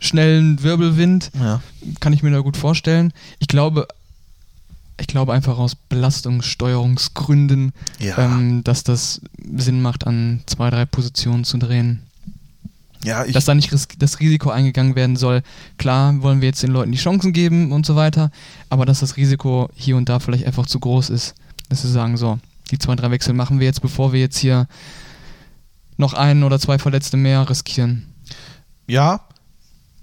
schnellen 0.00 0.62
Wirbelwind 0.62 1.30
Ja. 1.38 1.60
kann 2.00 2.12
ich 2.12 2.22
mir 2.22 2.30
da 2.30 2.40
gut 2.40 2.56
vorstellen. 2.56 3.12
Ich 3.38 3.48
glaube, 3.48 3.86
ich 5.00 5.06
glaube 5.06 5.32
einfach 5.32 5.58
aus 5.58 5.74
Belastungssteuerungsgründen, 5.74 7.72
Ja. 7.98 8.18
ähm, 8.18 8.62
dass 8.64 8.84
das 8.84 9.20
Sinn 9.56 9.80
macht, 9.82 10.06
an 10.06 10.40
zwei, 10.46 10.70
drei 10.70 10.84
Positionen 10.86 11.44
zu 11.44 11.58
drehen. 11.58 12.00
ja, 13.04 13.24
ich, 13.24 13.32
dass 13.32 13.44
da 13.44 13.54
nicht 13.54 13.72
das 13.72 14.18
Risiko 14.20 14.50
eingegangen 14.50 14.96
werden 14.96 15.14
soll. 15.14 15.42
Klar 15.78 16.20
wollen 16.22 16.40
wir 16.40 16.48
jetzt 16.48 16.64
den 16.64 16.72
Leuten 16.72 16.90
die 16.90 16.98
Chancen 16.98 17.32
geben 17.32 17.70
und 17.70 17.86
so 17.86 17.94
weiter, 17.94 18.32
aber 18.70 18.86
dass 18.86 18.98
das 19.00 19.16
Risiko 19.16 19.70
hier 19.76 19.96
und 19.96 20.08
da 20.08 20.18
vielleicht 20.18 20.46
einfach 20.46 20.66
zu 20.66 20.80
groß 20.80 21.10
ist, 21.10 21.34
dass 21.68 21.82
sie 21.82 21.90
sagen, 21.92 22.16
so, 22.16 22.40
die 22.70 22.78
zwei, 22.78 22.94
drei 22.96 23.10
Wechsel 23.10 23.34
machen 23.34 23.60
wir 23.60 23.66
jetzt, 23.66 23.82
bevor 23.82 24.12
wir 24.12 24.20
jetzt 24.20 24.38
hier 24.38 24.66
noch 25.96 26.14
einen 26.14 26.44
oder 26.44 26.58
zwei 26.58 26.78
Verletzte 26.78 27.16
mehr 27.16 27.48
riskieren. 27.48 28.06
Ja, 28.86 29.20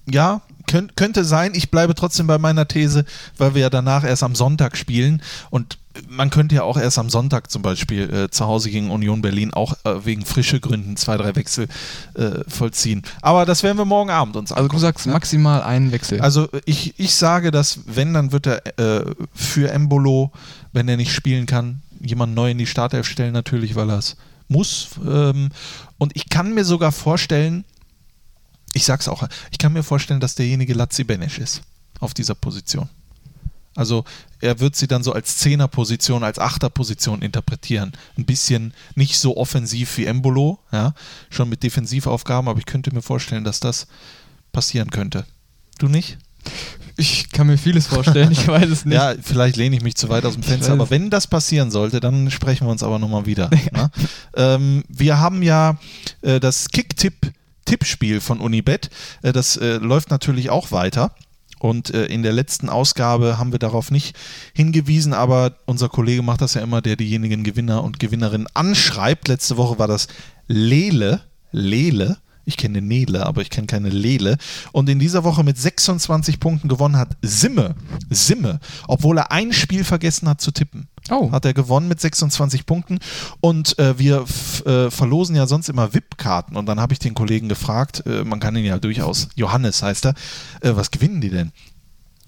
ja, 0.08 0.42
könnt, 0.68 0.96
könnte 0.96 1.26
sein. 1.26 1.54
Ich 1.56 1.72
bleibe 1.72 1.96
trotzdem 1.96 2.28
bei 2.28 2.38
meiner 2.38 2.68
These, 2.68 3.06
weil 3.38 3.56
wir 3.56 3.62
ja 3.62 3.70
danach 3.70 4.04
erst 4.04 4.24
am 4.24 4.36
Sonntag 4.36 4.78
spielen 4.78 5.22
und 5.50 5.78
man 6.10 6.30
könnte 6.30 6.56
ja 6.56 6.64
auch 6.64 6.78
erst 6.78 7.00
am 7.00 7.10
Sonntag 7.10 7.50
zum 7.50 7.62
Beispiel 7.62 8.14
äh, 8.14 8.30
zu 8.30 8.46
Hause 8.46 8.70
gegen 8.70 8.92
Union 8.92 9.22
Berlin 9.22 9.54
auch 9.54 9.74
äh, 9.86 10.06
wegen 10.06 10.26
frische 10.26 10.60
Gründen 10.60 10.98
zwei, 10.98 11.18
drei 11.18 11.36
Wechsel 11.36 11.68
äh, 12.16 12.44
vollziehen. 12.48 13.04
Aber 13.22 13.46
das 13.46 13.64
werden 13.64 13.78
wir 13.78 13.86
morgen 13.86 14.10
Abend 14.10 14.36
uns 14.36 14.52
Also 14.52 14.64
angucken. 14.64 14.78
du 14.78 14.82
sagst 14.82 15.08
ne? 15.08 15.14
maximal 15.14 15.64
einen 15.64 15.92
Wechsel. 15.92 16.20
Also 16.22 16.50
ich, 16.66 17.00
ich 17.00 17.16
sage, 17.16 17.52
dass 17.52 17.80
wenn, 17.86 18.14
dann 18.14 18.32
wird 18.32 18.48
er 18.48 18.78
äh, 18.78 19.06
für 19.34 19.72
Embolo, 19.72 20.32
wenn 20.74 20.90
er 20.90 20.98
nicht 20.98 21.14
spielen 21.14 21.46
kann, 21.46 21.82
jemand 22.06 22.36
neu 22.36 22.52
in 22.52 22.58
die 22.58 22.68
Startelf 22.68 23.08
stellen, 23.08 23.34
natürlich, 23.34 23.76
weil 23.76 23.90
er 23.90 23.98
es 23.98 24.16
muss. 24.48 24.90
Ähm, 25.06 25.50
und 25.98 26.16
ich 26.16 26.30
kann 26.30 26.54
mir 26.54 26.66
sogar 26.66 26.92
vorstellen, 26.92 27.66
ich 28.74 28.86
sag's 28.86 29.08
auch, 29.08 29.28
ich 29.52 29.58
kann 29.58 29.74
mir 29.74 29.84
vorstellen, 29.84 30.20
dass 30.20 30.36
derjenige 30.36 30.74
Lazzi 30.74 31.04
Benesch 31.04 31.40
ist 31.40 31.62
auf 32.00 32.14
dieser 32.14 32.36
Position. 32.36 32.90
Also 33.76 34.06
er 34.40 34.60
wird 34.60 34.76
sie 34.76 34.88
dann 34.88 35.04
so 35.04 35.12
als 35.12 35.38
Zehnerposition, 35.38 36.24
als 36.24 36.40
Achterposition 36.40 37.22
interpretieren. 37.22 37.92
Ein 38.18 38.26
bisschen 38.26 38.74
nicht 38.96 39.18
so 39.18 39.36
offensiv 39.36 39.98
wie 39.98 40.06
Embolo, 40.06 40.60
ja, 40.72 40.94
schon 41.30 41.50
mit 41.50 41.62
Defensivaufgaben, 41.62 42.48
aber 42.48 42.60
ich 42.60 42.66
könnte 42.66 42.94
mir 42.94 43.02
vorstellen, 43.02 43.44
dass 43.44 43.60
das 43.60 43.88
passieren 44.54 44.92
könnte. 44.92 45.26
Du 45.78 45.90
nicht? 45.90 46.18
Ich 46.98 47.30
kann 47.32 47.48
mir 47.48 47.58
vieles 47.58 47.88
vorstellen, 47.88 48.32
ich 48.32 48.48
weiß 48.48 48.70
es 48.70 48.86
nicht. 48.86 48.96
Ja, 48.96 49.14
vielleicht 49.22 49.58
lehne 49.58 49.76
ich 49.76 49.84
mich 49.84 49.96
zu 49.96 50.10
weit 50.10 50.26
aus 50.26 50.34
dem 50.34 50.44
Fenster, 50.44 50.74
aber 50.74 50.90
wenn 50.90 51.10
das 51.10 51.28
passieren 51.28 51.72
sollte, 51.72 52.00
dann 52.00 52.32
sprechen 52.32 52.68
wir 52.68 52.72
uns 52.72 52.84
aber 52.84 53.00
nochmal 53.00 53.26
wieder. 53.26 53.50
ne? 53.72 53.92
ähm, 54.36 54.84
wir 54.88 55.20
haben 55.20 55.44
ja 55.44 55.78
äh, 56.22 56.40
das 56.40 56.70
Kick-Tipp-Tippspiel 56.70 58.22
von 58.22 58.40
Unibet. 58.40 58.90
Äh, 59.22 59.34
das 59.34 59.58
äh, 59.58 59.76
läuft 59.78 60.10
natürlich 60.10 60.50
auch 60.50 60.72
weiter. 60.72 61.12
Und 61.60 61.94
äh, 61.94 62.06
in 62.06 62.22
der 62.22 62.34
letzten 62.34 62.70
Ausgabe 62.70 63.38
haben 63.38 63.52
wir 63.52 63.60
darauf 63.60 63.90
nicht 63.92 64.16
hingewiesen, 64.54 65.14
aber 65.14 65.56
unser 65.66 65.90
Kollege 65.90 66.22
macht 66.22 66.42
das 66.42 66.54
ja 66.54 66.62
immer, 66.62 66.82
der 66.82 66.96
diejenigen 66.96 67.44
Gewinner 67.44 67.84
und 67.84 68.00
Gewinnerinnen 68.00 68.48
anschreibt. 68.54 69.28
Letzte 69.28 69.58
Woche 69.58 69.80
war 69.80 69.88
das 69.88 70.08
Lele. 70.48 71.22
Lele. 71.52 72.18
Ich 72.46 72.58
kenne 72.58 72.82
Nele, 72.82 73.26
aber 73.26 73.42
ich 73.42 73.50
kenne 73.50 73.68
keine 73.68 73.90
Lele. 73.90 74.38
Und 74.72 74.88
in 74.90 75.00
dieser 75.00 75.24
Woche 75.24 75.44
mit 75.44 75.58
26 75.58 76.40
Punkten 76.40 76.68
gewonnen 76.68 76.98
hat 76.98 77.18
Simme. 77.22 77.76
Simme. 78.10 78.60
Obwohl 78.88 79.18
er 79.18 79.32
ein 79.32 79.52
Spiel 79.52 79.84
vergessen 79.84 80.30
hat 80.30 80.42
zu 80.42 80.52
tippen. 80.52 80.88
Oh. 81.10 81.32
Hat 81.32 81.46
er 81.46 81.54
gewonnen 81.54 81.88
mit 81.88 82.00
26 82.00 82.66
Punkten. 82.66 83.00
Und 83.42 83.78
äh, 83.80 83.98
wir 84.00 84.26
äh, 84.66 84.90
verlosen 84.90 85.36
ja 85.36 85.48
sonst 85.48 85.70
immer 85.70 85.94
VIP-Karten. 85.94 86.56
Und 86.56 86.66
dann 86.68 86.80
habe 86.80 86.94
ich 86.94 87.00
den 87.00 87.14
Kollegen 87.14 87.50
gefragt, 87.50 88.04
äh, 88.06 88.24
man 88.24 88.40
kann 88.40 88.56
ihn 88.56 88.66
ja 88.66 88.78
durchaus, 88.78 89.30
Johannes 89.36 89.84
heißt 89.84 90.06
er, 90.06 90.14
äh, 90.62 90.76
was 90.76 90.92
gewinnen 90.92 91.22
die 91.22 91.30
denn? 91.30 91.52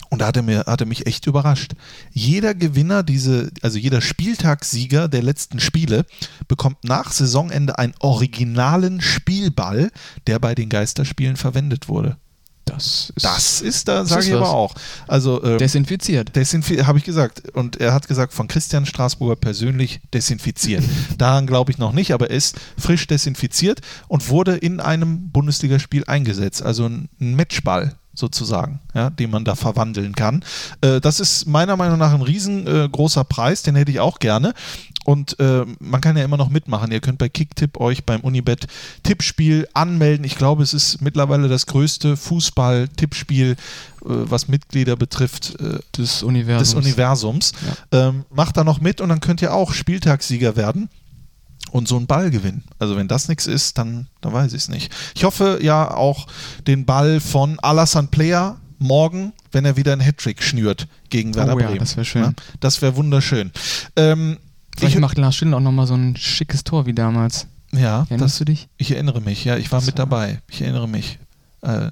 Und 0.10 0.20
da 0.20 0.28
hat 0.28 0.38
er, 0.38 0.44
mir, 0.44 0.66
hat 0.66 0.82
er 0.82 0.88
mich 0.88 1.06
echt 1.06 1.28
überrascht. 1.28 1.74
Jeder 2.12 2.54
Gewinner, 2.54 3.04
diese, 3.04 3.52
also 3.62 3.78
jeder 3.78 4.02
Spieltagssieger 4.02 5.08
der 5.08 5.22
letzten 5.22 5.60
Spiele, 5.60 6.06
bekommt 6.48 6.84
nach 6.84 7.12
Saisonende 7.12 7.78
einen 7.78 7.94
originalen 8.00 9.02
Spielball, 9.02 9.92
der 10.28 10.40
bei 10.40 10.56
den 10.56 10.70
Geisterspielen 10.70 11.36
verwendet 11.36 11.90
wurde. 11.90 12.18
Das 12.68 13.12
ist 13.16 13.26
Das 13.26 13.62
ist 13.62 13.88
da, 13.88 14.06
sage 14.06 14.26
ich 14.26 14.34
aber 14.34 14.50
auch. 14.50 14.76
Also, 15.08 15.42
äh, 15.42 15.58
desinfiziert. 15.58 16.36
Desinfi 16.36 16.78
habe 16.78 16.98
ich 16.98 17.04
gesagt. 17.04 17.50
Und 17.52 17.78
er 17.78 17.94
hat 17.94 18.08
gesagt, 18.08 18.34
von 18.34 18.48
Christian 18.48 18.86
Straßburger 18.86 19.36
persönlich 19.36 20.02
desinfiziert. 20.14 20.84
Daran 21.18 21.48
glaube 21.48 21.72
ich 21.72 21.78
noch 21.78 21.94
nicht, 21.94 22.12
aber 22.12 22.30
er 22.30 22.36
ist 22.36 22.58
frisch 22.78 23.08
desinfiziert 23.08 23.82
und 24.08 24.30
wurde 24.30 24.56
in 24.58 24.80
einem 24.80 25.30
Bundesligaspiel 25.32 26.04
eingesetzt. 26.06 26.62
Also 26.62 26.86
ein 26.86 27.10
Matchball 27.20 27.96
sozusagen, 28.18 28.80
ja, 28.94 29.10
den 29.10 29.30
man 29.30 29.46
da 29.46 29.56
verwandeln 29.56 30.16
kann. 30.16 30.44
Äh, 30.82 31.00
das 31.00 31.20
ist 31.20 31.48
meiner 31.48 31.78
Meinung 31.78 31.98
nach 31.98 32.14
ein 32.14 32.22
riesengroßer 32.22 33.24
Preis, 33.24 33.64
den 33.64 33.76
hätte 33.76 33.92
ich 33.92 34.00
auch 34.00 34.20
gerne. 34.20 34.54
Und 35.06 35.40
äh, 35.40 35.64
man 35.80 36.02
kann 36.02 36.18
ja 36.18 36.26
immer 36.26 36.36
noch 36.36 36.50
mitmachen. 36.50 36.92
Ihr 36.92 37.00
könnt 37.00 37.18
bei 37.18 37.30
Kicktipp 37.30 37.80
euch 37.80 38.04
beim 38.04 38.20
Unibet 38.20 38.68
Tippspiel 39.04 39.66
anmelden. 39.74 40.26
Ich 40.26 40.36
glaube, 40.36 40.64
es 40.64 40.74
ist 40.74 41.02
mittlerweile 41.02 41.48
das 41.48 41.66
größte 41.66 42.18
Fußball-Tippspiel, 42.18 43.52
äh, 43.52 43.56
was 44.04 44.50
Mitglieder 44.50 44.98
betrifft, 44.98 45.56
äh, 45.62 45.80
Des 45.98 46.24
Universums. 46.24 46.72
des 46.72 46.86
Universums. 46.86 47.54
Ähm, 47.94 48.26
macht 48.34 48.58
da 48.58 48.66
noch 48.66 48.82
mit 48.82 49.00
und 49.00 49.08
dann 49.08 49.22
könnt 49.22 49.42
ihr 49.42 49.54
auch 49.54 49.72
Spieltagssieger 49.72 50.58
werden 50.58 50.90
und 51.72 51.88
so 51.88 51.98
einen 51.98 52.08
Ball 52.08 52.30
gewinnen. 52.32 52.64
Also 52.80 52.96
wenn 52.98 53.08
das 53.08 53.28
nichts 53.28 53.48
ist, 53.48 53.78
dann, 53.78 54.08
dann 54.22 54.34
weiß 54.34 54.54
ich 54.54 54.62
es 54.64 54.70
nicht. 54.70 54.94
Ich 55.16 55.24
hoffe 55.24 55.60
ja 55.62 55.92
auch 55.92 56.28
den 56.68 56.86
Ball 56.86 57.20
von 57.20 57.60
Alassane 57.60 58.08
Player 58.10 58.58
morgen, 58.80 59.34
wenn 59.52 59.66
er 59.66 59.76
wieder 59.76 59.92
einen 59.94 60.02
Hattrick 60.02 60.44
schnürt 60.44 60.88
gegen 61.10 61.36
Werder 61.36 61.56
Oh 61.56 61.60
ja, 61.60 61.66
Bremen. 61.68 61.80
das 61.80 61.98
wär 61.98 62.06
schön. 62.06 62.24
Ja, 62.24 62.34
das 62.60 62.82
wäre 62.82 62.96
wunderschön. 62.96 63.52
Ähm, 63.96 64.38
Vielleicht 64.78 64.96
ich, 64.96 65.02
macht 65.02 65.18
Lars 65.18 65.36
Stindl 65.36 65.56
auch 65.56 65.60
nochmal 65.60 65.88
so 65.88 65.96
ein 65.96 66.16
schickes 66.16 66.64
Tor 66.64 66.86
wie 66.86 66.94
damals. 66.94 67.48
ja, 67.72 68.02
das, 68.02 68.10
Erinnerst 68.12 68.40
du 68.40 68.46
dich? 68.46 68.68
ich 68.78 68.92
erinnere 68.92 69.22
mich. 69.22 69.44
Ja, 69.46 69.58
ich 69.58 69.72
war 69.72 69.80
Das 69.80 69.88
mit 69.88 69.98
dabei. 69.98 70.40
Ich 70.50 70.62
erinnere 70.62 70.88
mich. 70.88 71.18
Äh, 71.62 71.90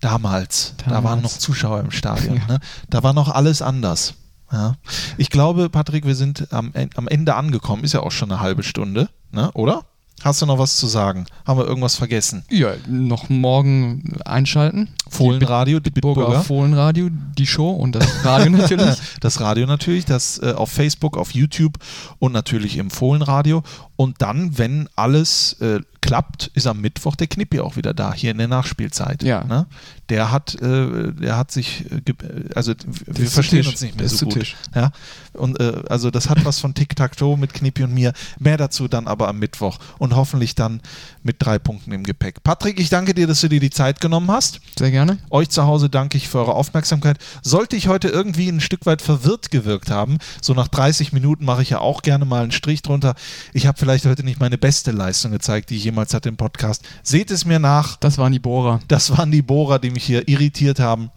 damals, 0.00 0.74
da 0.78 0.84
Damals. 0.90 1.04
waren 1.04 1.22
noch 1.22 1.32
Zuschauer 1.38 1.80
im 1.80 1.90
Stadion. 1.90 2.36
Ja. 2.48 2.54
Ne? 2.54 2.60
Da 2.90 3.02
war 3.02 3.12
noch 3.12 3.28
alles 3.28 3.62
anders. 3.62 4.14
Ja. 4.52 4.76
Ich 5.18 5.30
glaube, 5.30 5.68
Patrick, 5.70 6.06
wir 6.06 6.14
sind 6.14 6.52
am, 6.52 6.72
am 6.94 7.08
Ende 7.08 7.34
angekommen. 7.34 7.84
Ist 7.84 7.94
ja 7.94 8.00
auch 8.00 8.12
schon 8.12 8.30
eine 8.30 8.40
halbe 8.40 8.62
Stunde, 8.62 9.08
ne? 9.32 9.50
oder? 9.54 9.84
Hast 10.22 10.40
du 10.40 10.46
noch 10.46 10.58
was 10.58 10.76
zu 10.76 10.86
sagen? 10.86 11.26
Haben 11.46 11.60
wir 11.60 11.66
irgendwas 11.66 11.96
vergessen? 11.96 12.42
Ja, 12.50 12.72
noch 12.88 13.28
morgen 13.28 14.16
einschalten. 14.24 14.88
Fohlenradio, 15.10 15.78
die 15.78 15.90
Bitburger 15.90 16.22
Bitburger. 16.22 16.42
Fohlenradio, 16.42 17.10
die 17.10 17.46
Show 17.46 17.70
und 17.70 17.94
das 17.94 18.24
Radio 18.24 18.50
natürlich. 18.56 18.96
Das 19.20 19.40
Radio 19.40 19.66
natürlich, 19.66 20.06
das 20.06 20.38
äh, 20.42 20.54
auf 20.56 20.70
Facebook, 20.70 21.18
auf 21.18 21.32
YouTube 21.32 21.74
und 22.18 22.32
natürlich 22.32 22.78
im 22.78 22.90
Fohlenradio. 22.90 23.62
Und 23.96 24.20
dann, 24.22 24.58
wenn 24.58 24.88
alles 24.94 25.54
äh, 25.60 25.80
klappt, 26.06 26.50
ist 26.54 26.66
am 26.66 26.80
Mittwoch 26.80 27.16
der 27.16 27.26
Knippi 27.26 27.60
auch 27.60 27.76
wieder 27.76 27.92
da, 27.92 28.14
hier 28.14 28.30
in 28.30 28.38
der 28.38 28.48
Nachspielzeit. 28.48 29.22
Ja. 29.22 29.42
Ne? 29.44 29.66
Der 30.08 30.30
hat, 30.30 30.54
äh, 30.62 31.12
der 31.12 31.36
hat 31.36 31.50
sich, 31.50 31.84
äh, 31.90 32.12
also 32.54 32.74
wir 33.06 33.28
verstehen 33.28 33.66
uns 33.66 33.80
nicht 33.80 33.98
mehr 33.98 34.08
so 34.08 34.26
gut. 34.26 34.34
Tisch. 34.34 34.56
Ja? 34.74 34.92
Und 35.32 35.58
äh, 35.60 35.82
also 35.88 36.10
das 36.10 36.30
hat 36.30 36.44
was 36.44 36.60
von 36.60 36.74
Tic-Tac-Toe 36.74 37.36
mit 37.36 37.54
Knippi 37.54 37.82
und 37.82 37.92
mir. 37.92 38.12
Mehr 38.38 38.56
dazu 38.56 38.86
dann 38.86 39.08
aber 39.08 39.28
am 39.28 39.38
Mittwoch 39.38 39.78
und 39.98 40.14
hoffentlich 40.14 40.54
dann 40.54 40.80
mit 41.24 41.36
drei 41.40 41.58
Punkten 41.58 41.90
im 41.92 42.04
Gepäck. 42.04 42.44
Patrick, 42.44 42.78
ich 42.78 42.88
danke 42.88 43.12
dir, 43.12 43.26
dass 43.26 43.40
du 43.40 43.48
dir 43.48 43.60
die 43.60 43.70
Zeit 43.70 44.00
genommen 44.00 44.30
hast. 44.30 44.60
Sehr 44.78 44.92
gerne. 44.92 45.18
Euch 45.30 45.48
zu 45.50 45.64
Hause 45.64 45.90
danke 45.90 46.16
ich 46.18 46.28
für 46.28 46.38
eure 46.38 46.54
Aufmerksamkeit. 46.54 47.18
Sollte 47.42 47.74
ich 47.74 47.88
heute 47.88 48.08
irgendwie 48.08 48.48
ein 48.48 48.60
Stück 48.60 48.86
weit 48.86 49.02
verwirrt 49.02 49.50
gewirkt 49.50 49.90
haben, 49.90 50.18
so 50.40 50.54
nach 50.54 50.68
30 50.68 51.12
Minuten 51.12 51.44
mache 51.44 51.62
ich 51.62 51.70
ja 51.70 51.80
auch 51.80 52.02
gerne 52.02 52.24
mal 52.24 52.44
einen 52.44 52.52
Strich 52.52 52.82
drunter. 52.82 53.16
Ich 53.52 53.66
habe 53.66 53.76
vielleicht 53.86 54.04
heute 54.06 54.24
nicht 54.24 54.40
meine 54.40 54.58
beste 54.58 54.90
Leistung 54.90 55.30
gezeigt, 55.30 55.70
die 55.70 55.76
ich 55.76 55.84
jemals 55.84 56.12
hatte 56.12 56.28
im 56.28 56.36
Podcast. 56.36 56.82
Seht 57.04 57.30
es 57.30 57.44
mir 57.44 57.60
nach. 57.60 57.94
Das 57.96 58.18
waren 58.18 58.32
die 58.32 58.40
Bohrer. 58.40 58.80
Das 58.88 59.16
waren 59.16 59.30
die 59.30 59.42
Bohrer, 59.42 59.78
die 59.78 59.90
mich 59.90 60.02
hier 60.02 60.26
irritiert 60.26 60.80
haben. 60.80 61.10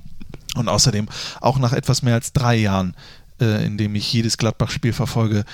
Und 0.55 0.69
außerdem 0.69 1.07
auch 1.41 1.57
nach 1.57 1.73
etwas 1.73 2.03
mehr 2.03 2.13
als 2.13 2.31
drei 2.31 2.55
Jahren, 2.57 2.93
äh, 3.41 3.65
in 3.65 3.79
dem 3.79 3.95
ich 3.95 4.13
jedes 4.13 4.37
Gladbach-Spiel 4.37 4.93
verfolge, 4.93 5.45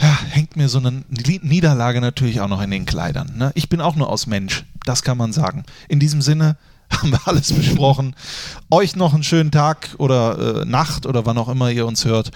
ja, 0.00 0.18
hängt 0.30 0.56
mir 0.56 0.68
so 0.68 0.78
eine 0.78 1.04
Ni- 1.08 1.38
Niederlage 1.44 2.00
natürlich 2.00 2.40
auch 2.40 2.48
noch 2.48 2.60
in 2.60 2.72
den 2.72 2.84
Kleidern. 2.84 3.30
Ne? 3.36 3.52
Ich 3.54 3.68
bin 3.68 3.80
auch 3.80 3.94
nur 3.94 4.08
aus 4.08 4.26
Mensch, 4.26 4.64
das 4.84 5.04
kann 5.04 5.16
man 5.16 5.32
sagen. 5.32 5.62
In 5.86 6.00
diesem 6.00 6.20
Sinne 6.20 6.56
haben 6.90 7.12
wir 7.12 7.20
alles 7.26 7.52
besprochen. 7.52 8.16
Euch 8.72 8.96
noch 8.96 9.14
einen 9.14 9.22
schönen 9.22 9.52
Tag 9.52 9.90
oder 9.98 10.62
äh, 10.62 10.64
Nacht 10.64 11.06
oder 11.06 11.26
wann 11.26 11.38
auch 11.38 11.48
immer 11.48 11.70
ihr 11.70 11.86
uns 11.86 12.04
hört. 12.04 12.32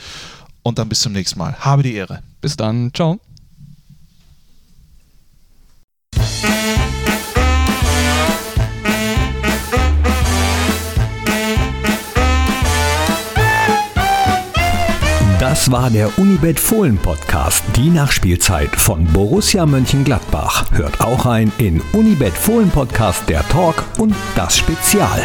Und 0.63 0.79
dann 0.79 0.89
bis 0.89 1.01
zum 1.01 1.13
nächsten 1.15 1.39
Mal. 1.41 1.57
Habe 1.59 1.83
die 1.83 1.95
Ehre. 1.95 2.23
Bis 2.41 2.57
dann. 2.57 2.93
Ciao. 2.95 3.19
Das 15.41 15.71
war 15.71 15.89
der 15.89 16.19
Unibet 16.19 16.59
Fohlen 16.59 16.99
Podcast, 16.99 17.63
die 17.77 17.91
Nachspielzeit 17.91 18.75
von 18.75 19.05
Borussia 19.05 19.67
Mönchengladbach. 19.67 20.73
Hört 20.73 21.01
auch 21.01 21.27
ein 21.27 21.53
in 21.59 21.81
Unibet 21.93 22.33
Fohlen 22.33 22.71
Podcast 22.71 23.29
der 23.29 23.47
Talk 23.49 23.85
und 23.99 24.17
das 24.35 24.59
Spezial. 24.59 25.23